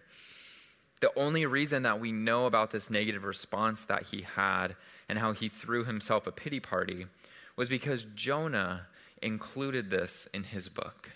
The 1.02 1.12
only 1.18 1.46
reason 1.46 1.84
that 1.84 2.00
we 2.00 2.12
know 2.12 2.46
about 2.46 2.72
this 2.72 2.90
negative 2.90 3.24
response 3.24 3.86
that 3.86 4.04
he 4.04 4.22
had 4.22 4.76
and 5.10 5.20
how 5.20 5.34
he 5.34 5.50
threw 5.50 5.84
himself 5.84 6.26
a 6.28 6.32
pity 6.32 6.60
party 6.60 7.08
was 7.56 7.68
because 7.68 8.06
Jonah 8.16 8.88
included 9.22 9.90
this 9.90 10.28
in 10.34 10.44
his 10.44 10.70
book. 10.70 11.12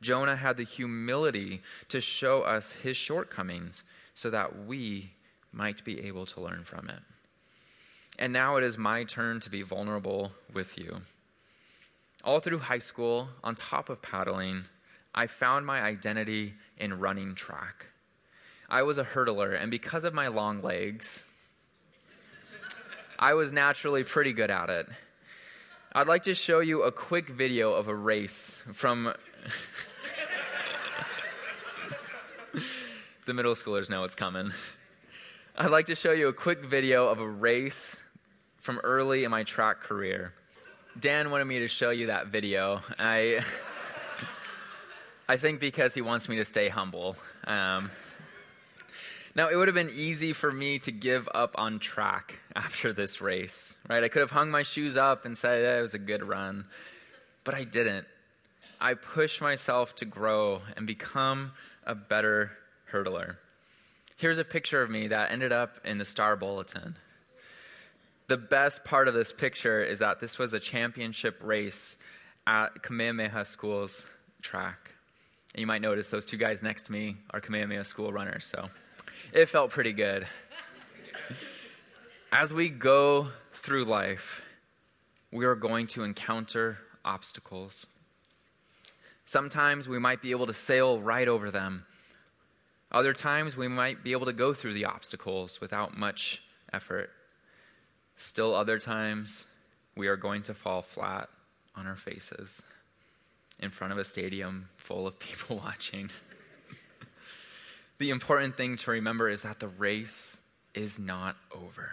Jonah 0.00 0.36
had 0.36 0.56
the 0.56 0.64
humility 0.64 1.62
to 1.88 2.00
show 2.00 2.42
us 2.42 2.72
his 2.72 2.96
shortcomings 2.96 3.84
so 4.14 4.30
that 4.30 4.64
we 4.66 5.10
might 5.52 5.84
be 5.84 6.00
able 6.00 6.26
to 6.26 6.40
learn 6.40 6.64
from 6.64 6.88
it. 6.88 7.00
And 8.18 8.32
now 8.32 8.56
it 8.56 8.64
is 8.64 8.76
my 8.76 9.04
turn 9.04 9.40
to 9.40 9.50
be 9.50 9.62
vulnerable 9.62 10.32
with 10.52 10.78
you. 10.78 11.00
All 12.22 12.40
through 12.40 12.58
high 12.58 12.80
school, 12.80 13.28
on 13.42 13.54
top 13.54 13.88
of 13.88 14.02
paddling, 14.02 14.64
I 15.14 15.26
found 15.26 15.64
my 15.64 15.80
identity 15.80 16.54
in 16.76 17.00
running 17.00 17.34
track. 17.34 17.86
I 18.68 18.82
was 18.82 18.98
a 18.98 19.04
hurdler, 19.04 19.60
and 19.60 19.70
because 19.70 20.04
of 20.04 20.14
my 20.14 20.28
long 20.28 20.62
legs, 20.62 21.24
I 23.18 23.34
was 23.34 23.52
naturally 23.52 24.04
pretty 24.04 24.32
good 24.32 24.50
at 24.50 24.70
it. 24.70 24.86
I'd 25.92 26.06
like 26.06 26.22
to 26.24 26.34
show 26.34 26.60
you 26.60 26.82
a 26.84 26.92
quick 26.92 27.28
video 27.28 27.72
of 27.72 27.88
a 27.88 27.94
race 27.94 28.58
from. 28.72 29.12
the 33.26 33.34
middle 33.34 33.54
schoolers 33.54 33.90
know 33.90 34.04
it's 34.04 34.14
coming. 34.14 34.52
I'd 35.56 35.70
like 35.70 35.86
to 35.86 35.94
show 35.94 36.12
you 36.12 36.28
a 36.28 36.32
quick 36.32 36.64
video 36.64 37.08
of 37.08 37.18
a 37.18 37.28
race 37.28 37.98
from 38.58 38.78
early 38.84 39.24
in 39.24 39.30
my 39.30 39.42
track 39.42 39.80
career. 39.80 40.32
Dan 40.98 41.30
wanted 41.30 41.46
me 41.46 41.58
to 41.58 41.68
show 41.68 41.90
you 41.90 42.06
that 42.06 42.28
video. 42.28 42.80
I, 42.98 43.44
I 45.28 45.36
think 45.36 45.58
because 45.58 45.92
he 45.92 46.02
wants 46.02 46.28
me 46.28 46.36
to 46.36 46.44
stay 46.44 46.68
humble. 46.68 47.16
Um, 47.44 47.90
now, 49.34 49.48
it 49.48 49.56
would 49.56 49.66
have 49.66 49.74
been 49.74 49.90
easy 49.92 50.32
for 50.32 50.52
me 50.52 50.78
to 50.80 50.92
give 50.92 51.28
up 51.34 51.56
on 51.56 51.80
track 51.80 52.38
after 52.54 52.92
this 52.92 53.20
race, 53.20 53.76
right? 53.88 54.04
I 54.04 54.08
could 54.08 54.20
have 54.20 54.30
hung 54.30 54.50
my 54.50 54.62
shoes 54.62 54.96
up 54.96 55.24
and 55.24 55.36
said 55.36 55.64
eh, 55.64 55.78
it 55.78 55.82
was 55.82 55.94
a 55.94 55.98
good 55.98 56.22
run, 56.22 56.64
but 57.42 57.54
I 57.54 57.64
didn't. 57.64 58.06
I 58.80 58.94
pushed 58.94 59.40
myself 59.40 59.96
to 59.96 60.04
grow 60.04 60.62
and 60.76 60.86
become 60.86 61.52
a 61.84 61.94
better 61.96 62.52
hurdler. 62.92 63.36
Here's 64.20 64.36
a 64.36 64.44
picture 64.44 64.82
of 64.82 64.90
me 64.90 65.08
that 65.08 65.30
ended 65.30 65.50
up 65.50 65.78
in 65.82 65.96
the 65.96 66.04
Star 66.04 66.36
Bulletin. 66.36 66.94
The 68.26 68.36
best 68.36 68.84
part 68.84 69.08
of 69.08 69.14
this 69.14 69.32
picture 69.32 69.82
is 69.82 70.00
that 70.00 70.20
this 70.20 70.38
was 70.38 70.52
a 70.52 70.60
championship 70.60 71.40
race 71.42 71.96
at 72.46 72.82
Kamehameha 72.82 73.46
School's 73.46 74.04
track. 74.42 74.92
And 75.54 75.62
you 75.62 75.66
might 75.66 75.80
notice 75.80 76.10
those 76.10 76.26
two 76.26 76.36
guys 76.36 76.62
next 76.62 76.82
to 76.84 76.92
me 76.92 77.16
are 77.30 77.40
Kamehameha 77.40 77.82
School 77.86 78.12
runners, 78.12 78.44
so 78.44 78.68
it 79.32 79.48
felt 79.48 79.70
pretty 79.70 79.94
good. 79.94 80.26
As 82.30 82.52
we 82.52 82.68
go 82.68 83.28
through 83.52 83.86
life, 83.86 84.42
we 85.32 85.46
are 85.46 85.54
going 85.54 85.86
to 85.86 86.04
encounter 86.04 86.76
obstacles. 87.06 87.86
Sometimes 89.24 89.88
we 89.88 89.98
might 89.98 90.20
be 90.20 90.32
able 90.32 90.46
to 90.46 90.52
sail 90.52 91.00
right 91.00 91.26
over 91.26 91.50
them. 91.50 91.86
Other 92.92 93.12
times 93.14 93.56
we 93.56 93.68
might 93.68 94.02
be 94.02 94.12
able 94.12 94.26
to 94.26 94.32
go 94.32 94.52
through 94.52 94.74
the 94.74 94.86
obstacles 94.86 95.60
without 95.60 95.96
much 95.96 96.42
effort. 96.72 97.10
Still, 98.16 98.54
other 98.54 98.78
times 98.78 99.46
we 99.96 100.08
are 100.08 100.16
going 100.16 100.42
to 100.42 100.54
fall 100.54 100.82
flat 100.82 101.28
on 101.76 101.86
our 101.86 101.96
faces 101.96 102.62
in 103.60 103.70
front 103.70 103.92
of 103.92 103.98
a 103.98 104.04
stadium 104.04 104.68
full 104.76 105.06
of 105.06 105.18
people 105.20 105.58
watching. 105.58 106.10
The 107.98 108.10
important 108.10 108.56
thing 108.56 108.78
to 108.78 108.92
remember 108.92 109.28
is 109.28 109.42
that 109.42 109.60
the 109.60 109.68
race 109.68 110.40
is 110.74 110.98
not 110.98 111.36
over. 111.54 111.90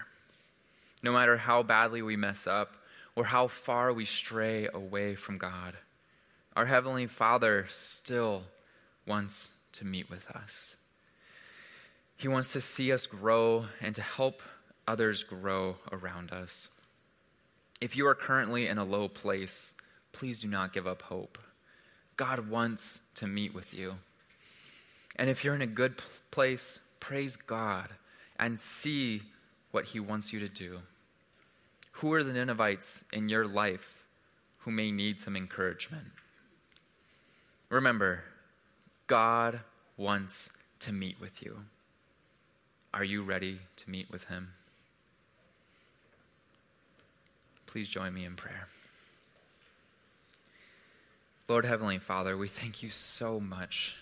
No 1.03 1.11
matter 1.11 1.35
how 1.35 1.63
badly 1.63 2.01
we 2.01 2.15
mess 2.15 2.47
up 2.47 2.75
or 3.13 3.25
how 3.25 3.47
far 3.47 3.91
we 3.91 4.05
stray 4.05 4.69
away 4.73 5.15
from 5.15 5.37
God, 5.37 5.73
our 6.55 6.65
Heavenly 6.65 7.07
Father 7.07 7.65
still 7.69 8.43
wants 9.05 9.49
to 9.73 9.85
meet 9.85 10.09
with 10.09 10.25
us. 10.31 10.76
He 12.17 12.27
wants 12.27 12.51
to 12.53 12.61
see 12.61 12.91
us 12.91 13.05
grow 13.05 13.67
and 13.79 13.93
to 13.93 14.01
help 14.01 14.41
others 14.87 15.23
grow 15.23 15.77
around 15.91 16.31
us. 16.31 16.69
If 17.79 17.95
you 17.95 18.07
are 18.07 18.15
currently 18.15 18.67
in 18.67 18.79
a 18.79 18.83
low 18.83 19.07
place, 19.07 19.73
please 20.13 20.41
do 20.41 20.47
not 20.47 20.73
give 20.73 20.87
up 20.87 21.03
hope. 21.03 21.37
God 22.15 22.49
wants 22.49 23.01
to 23.15 23.27
meet 23.27 23.53
with 23.53 23.71
you. 23.71 23.93
And 25.17 25.29
if 25.29 25.43
you're 25.43 25.53
in 25.53 25.61
a 25.61 25.67
good 25.67 26.01
place, 26.31 26.79
praise 26.99 27.35
God 27.35 27.89
and 28.39 28.59
see 28.59 29.21
what 29.69 29.85
He 29.85 29.99
wants 29.99 30.33
you 30.33 30.39
to 30.39 30.49
do. 30.49 30.79
Who 31.93 32.13
are 32.13 32.23
the 32.23 32.33
Ninevites 32.33 33.03
in 33.13 33.29
your 33.29 33.45
life 33.47 34.05
who 34.59 34.71
may 34.71 34.91
need 34.91 35.19
some 35.19 35.35
encouragement? 35.35 36.07
Remember, 37.69 38.23
God 39.05 39.59
wants 39.97 40.49
to 40.79 40.91
meet 40.91 41.19
with 41.19 41.43
you. 41.43 41.59
Are 42.93 43.03
you 43.03 43.23
ready 43.23 43.59
to 43.75 43.89
meet 43.89 44.09
with 44.09 44.23
Him? 44.25 44.53
Please 47.67 47.87
join 47.87 48.13
me 48.13 48.25
in 48.25 48.35
prayer. 48.35 48.67
Lord 51.47 51.65
Heavenly 51.65 51.99
Father, 51.99 52.37
we 52.37 52.47
thank 52.47 52.81
you 52.81 52.89
so 52.89 53.39
much 53.39 53.95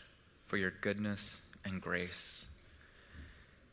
for 0.48 0.58
your 0.58 0.72
goodness 0.82 1.42
and 1.64 1.82
grace, 1.82 2.46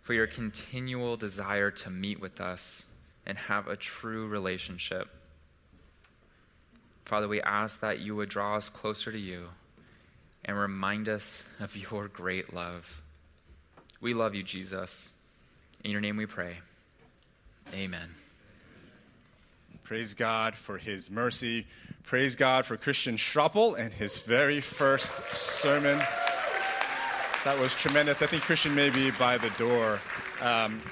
for 0.00 0.14
your 0.14 0.26
continual 0.26 1.16
desire 1.16 1.70
to 1.70 1.90
meet 1.90 2.20
with 2.20 2.40
us 2.40 2.86
and 3.26 3.36
have 3.36 3.68
a 3.68 3.76
true 3.76 4.26
relationship. 4.26 5.08
Father, 7.04 7.28
we 7.28 7.42
ask 7.42 7.80
that 7.80 8.00
you 8.00 8.16
would 8.16 8.28
draw 8.28 8.56
us 8.56 8.68
closer 8.68 9.12
to 9.12 9.18
you 9.18 9.48
and 10.44 10.58
remind 10.58 11.08
us 11.08 11.44
of 11.60 11.76
your 11.76 12.08
great 12.08 12.54
love. 12.54 13.01
We 14.02 14.14
love 14.14 14.34
you, 14.34 14.42
Jesus. 14.42 15.12
In 15.84 15.92
your 15.92 16.00
name 16.00 16.16
we 16.16 16.26
pray. 16.26 16.56
Amen. 17.72 18.08
Praise 19.84 20.12
God 20.12 20.56
for 20.56 20.76
his 20.76 21.08
mercy. 21.08 21.68
Praise 22.02 22.34
God 22.34 22.66
for 22.66 22.76
Christian 22.76 23.14
Schroppel 23.14 23.78
and 23.78 23.94
his 23.94 24.18
very 24.18 24.60
first 24.60 25.32
sermon. 25.32 26.00
That 27.44 27.56
was 27.60 27.76
tremendous. 27.76 28.22
I 28.22 28.26
think 28.26 28.42
Christian 28.42 28.74
may 28.74 28.90
be 28.90 29.12
by 29.12 29.38
the 29.38 29.50
door. 29.50 30.00
Um, 30.40 30.82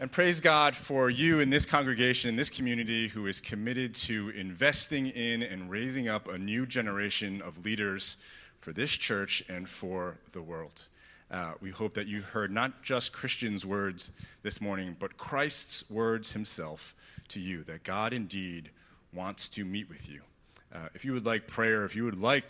and 0.00 0.10
praise 0.10 0.40
God 0.40 0.74
for 0.74 1.10
you 1.10 1.40
in 1.40 1.50
this 1.50 1.66
congregation, 1.66 2.30
in 2.30 2.36
this 2.36 2.48
community, 2.48 3.08
who 3.08 3.26
is 3.26 3.38
committed 3.38 3.94
to 3.96 4.30
investing 4.30 5.08
in 5.08 5.42
and 5.42 5.70
raising 5.70 6.08
up 6.08 6.28
a 6.28 6.38
new 6.38 6.64
generation 6.64 7.42
of 7.42 7.66
leaders 7.66 8.16
for 8.60 8.72
this 8.72 8.92
church 8.92 9.44
and 9.50 9.68
for 9.68 10.16
the 10.32 10.40
world. 10.40 10.88
Uh, 11.30 11.52
we 11.60 11.70
hope 11.70 11.94
that 11.94 12.06
you 12.06 12.22
heard 12.22 12.52
not 12.52 12.82
just 12.82 13.12
Christian's 13.12 13.66
words 13.66 14.12
this 14.42 14.60
morning, 14.60 14.96
but 14.98 15.16
Christ's 15.16 15.88
words 15.90 16.32
himself 16.32 16.94
to 17.28 17.40
you, 17.40 17.64
that 17.64 17.82
God 17.82 18.12
indeed 18.12 18.70
wants 19.12 19.48
to 19.50 19.64
meet 19.64 19.88
with 19.88 20.08
you. 20.08 20.20
Uh, 20.72 20.88
if 20.94 21.04
you 21.04 21.12
would 21.12 21.26
like 21.26 21.48
prayer, 21.48 21.84
if 21.84 21.96
you 21.96 22.04
would 22.04 22.20
like 22.20 22.48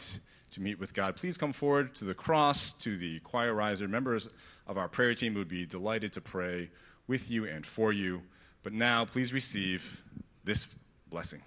to 0.51 0.61
meet 0.61 0.79
with 0.79 0.93
God, 0.93 1.17
please 1.17 1.39
come 1.39 1.53
forward 1.53 1.95
to 1.95 2.05
the 2.05 2.15
cross, 2.15 2.73
to 2.75 2.97
the 2.97 3.19
choir 3.21 3.55
riser. 3.55 3.89
Members 3.89 4.29
of 4.67 4.77
our 4.77 4.89
prayer 4.89 5.15
team 5.15 5.35
would 5.35 5.49
be 5.49 5.65
delighted 5.65 6.13
to 6.13 6.21
pray 6.21 6.69
with 7.07 7.31
you 7.31 7.47
and 7.47 7.65
for 7.65 7.93
you. 7.93 8.23
But 8.63 8.73
now, 8.73 9.05
please 9.05 9.33
receive 9.33 10.03
this 10.45 10.69
blessing. 11.09 11.41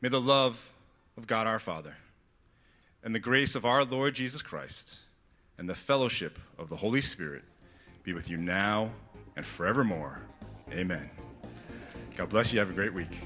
May 0.00 0.08
the 0.08 0.20
love 0.20 0.72
of 1.16 1.26
God 1.26 1.46
our 1.46 1.58
Father, 1.58 1.94
and 3.02 3.14
the 3.14 3.20
grace 3.20 3.54
of 3.54 3.64
our 3.64 3.84
Lord 3.84 4.14
Jesus 4.14 4.42
Christ, 4.42 5.00
and 5.58 5.68
the 5.68 5.74
fellowship 5.74 6.38
of 6.58 6.68
the 6.68 6.76
Holy 6.76 7.00
Spirit 7.00 7.42
be 8.02 8.12
with 8.12 8.30
you 8.30 8.36
now 8.36 8.90
and 9.36 9.44
forevermore. 9.44 10.22
Amen. 10.70 11.10
God 12.16 12.28
bless 12.28 12.52
you. 12.52 12.58
Have 12.58 12.70
a 12.70 12.74
great 12.74 12.94
week. 12.94 13.18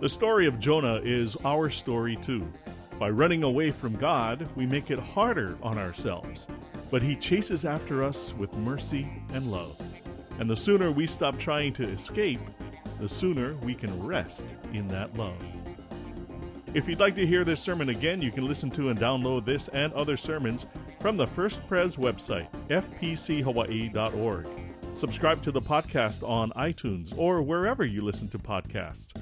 The 0.00 0.08
story 0.08 0.46
of 0.46 0.60
Jonah 0.60 1.00
is 1.02 1.36
our 1.44 1.70
story 1.70 2.16
too. 2.16 2.46
By 2.98 3.10
running 3.10 3.42
away 3.42 3.70
from 3.70 3.94
God, 3.94 4.48
we 4.56 4.66
make 4.66 4.90
it 4.90 4.98
harder 4.98 5.56
on 5.62 5.78
ourselves. 5.78 6.46
But 6.90 7.02
He 7.02 7.16
chases 7.16 7.64
after 7.64 8.02
us 8.02 8.34
with 8.34 8.54
mercy 8.54 9.10
and 9.32 9.50
love. 9.50 9.80
And 10.38 10.48
the 10.48 10.56
sooner 10.56 10.90
we 10.90 11.06
stop 11.06 11.38
trying 11.38 11.72
to 11.74 11.88
escape, 11.88 12.40
the 13.00 13.08
sooner 13.08 13.54
we 13.56 13.74
can 13.74 14.06
rest 14.06 14.54
in 14.72 14.88
that 14.88 15.16
love. 15.16 15.42
If 16.74 16.88
you'd 16.88 17.00
like 17.00 17.14
to 17.14 17.26
hear 17.26 17.44
this 17.44 17.60
sermon 17.60 17.88
again, 17.88 18.20
you 18.20 18.30
can 18.30 18.44
listen 18.44 18.70
to 18.70 18.90
and 18.90 18.98
download 18.98 19.44
this 19.44 19.68
and 19.68 19.92
other 19.94 20.16
sermons 20.16 20.66
from 21.00 21.16
the 21.16 21.26
First 21.26 21.66
Pres 21.66 21.96
website, 21.96 22.48
fpchawaii.org. 22.68 24.46
Subscribe 24.94 25.42
to 25.42 25.52
the 25.52 25.60
podcast 25.60 26.26
on 26.26 26.50
iTunes 26.52 27.16
or 27.16 27.42
wherever 27.42 27.84
you 27.84 28.02
listen 28.02 28.28
to 28.28 28.38
podcasts. 28.38 29.14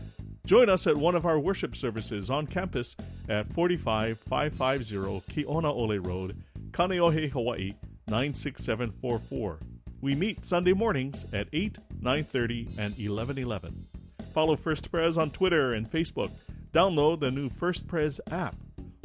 Join 0.47 0.69
us 0.69 0.87
at 0.87 0.97
one 0.97 1.15
of 1.15 1.27
our 1.27 1.39
worship 1.39 1.75
services 1.75 2.31
on 2.31 2.47
campus 2.47 2.97
at 3.29 3.49
45550 3.49 5.23
Kiona 5.33 6.07
Road, 6.07 6.43
Kaneohe, 6.71 7.31
Hawaii 7.31 7.75
96744. 8.09 9.59
We 10.01 10.15
meet 10.15 10.45
Sunday 10.45 10.75
mornings 10.75 11.25
at 11.33 11.49
8, 11.53 11.79
9:30, 12.01 12.69
and 12.77 12.95
11:11. 12.99 13.87
Follow 14.35 14.55
First 14.55 14.91
Pres 14.91 15.17
on 15.17 15.31
Twitter 15.31 15.73
and 15.73 15.91
Facebook. 15.91 16.31
Download 16.75 17.21
the 17.21 17.31
new 17.31 17.49
First 17.49 17.87
Pres 17.87 18.21
app. 18.33 18.57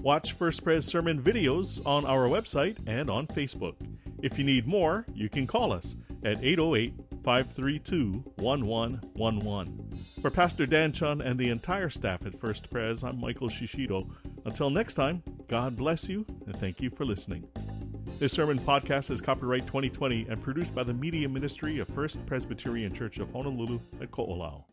Watch 0.01 0.33
First 0.33 0.63
Pres 0.63 0.83
sermon 0.83 1.21
videos 1.21 1.85
on 1.85 2.03
our 2.03 2.27
website 2.27 2.79
and 2.87 3.11
on 3.11 3.27
Facebook. 3.27 3.75
If 4.23 4.39
you 4.39 4.43
need 4.43 4.65
more, 4.65 5.05
you 5.13 5.29
can 5.29 5.45
call 5.45 5.71
us 5.71 5.95
at 6.25 6.43
808 6.43 6.95
532 7.23 8.23
1111. 8.37 9.89
For 10.19 10.31
Pastor 10.31 10.65
Dan 10.65 10.91
Chun 10.91 11.21
and 11.21 11.37
the 11.37 11.49
entire 11.49 11.91
staff 11.91 12.25
at 12.25 12.35
First 12.35 12.71
Pres, 12.71 13.03
I'm 13.03 13.21
Michael 13.21 13.49
Shishido. 13.49 14.09
Until 14.45 14.71
next 14.71 14.95
time, 14.95 15.21
God 15.47 15.75
bless 15.75 16.09
you 16.09 16.25
and 16.47 16.57
thank 16.57 16.81
you 16.81 16.89
for 16.89 17.05
listening. 17.05 17.47
This 18.17 18.33
sermon 18.33 18.57
podcast 18.57 19.11
is 19.11 19.21
copyright 19.21 19.67
2020 19.67 20.25
and 20.27 20.41
produced 20.41 20.73
by 20.73 20.81
the 20.81 20.93
Media 20.95 21.29
Ministry 21.29 21.77
of 21.77 21.87
First 21.87 22.25
Presbyterian 22.25 22.95
Church 22.95 23.19
of 23.19 23.31
Honolulu 23.31 23.79
at 24.01 24.09
Ko'olau. 24.09 24.63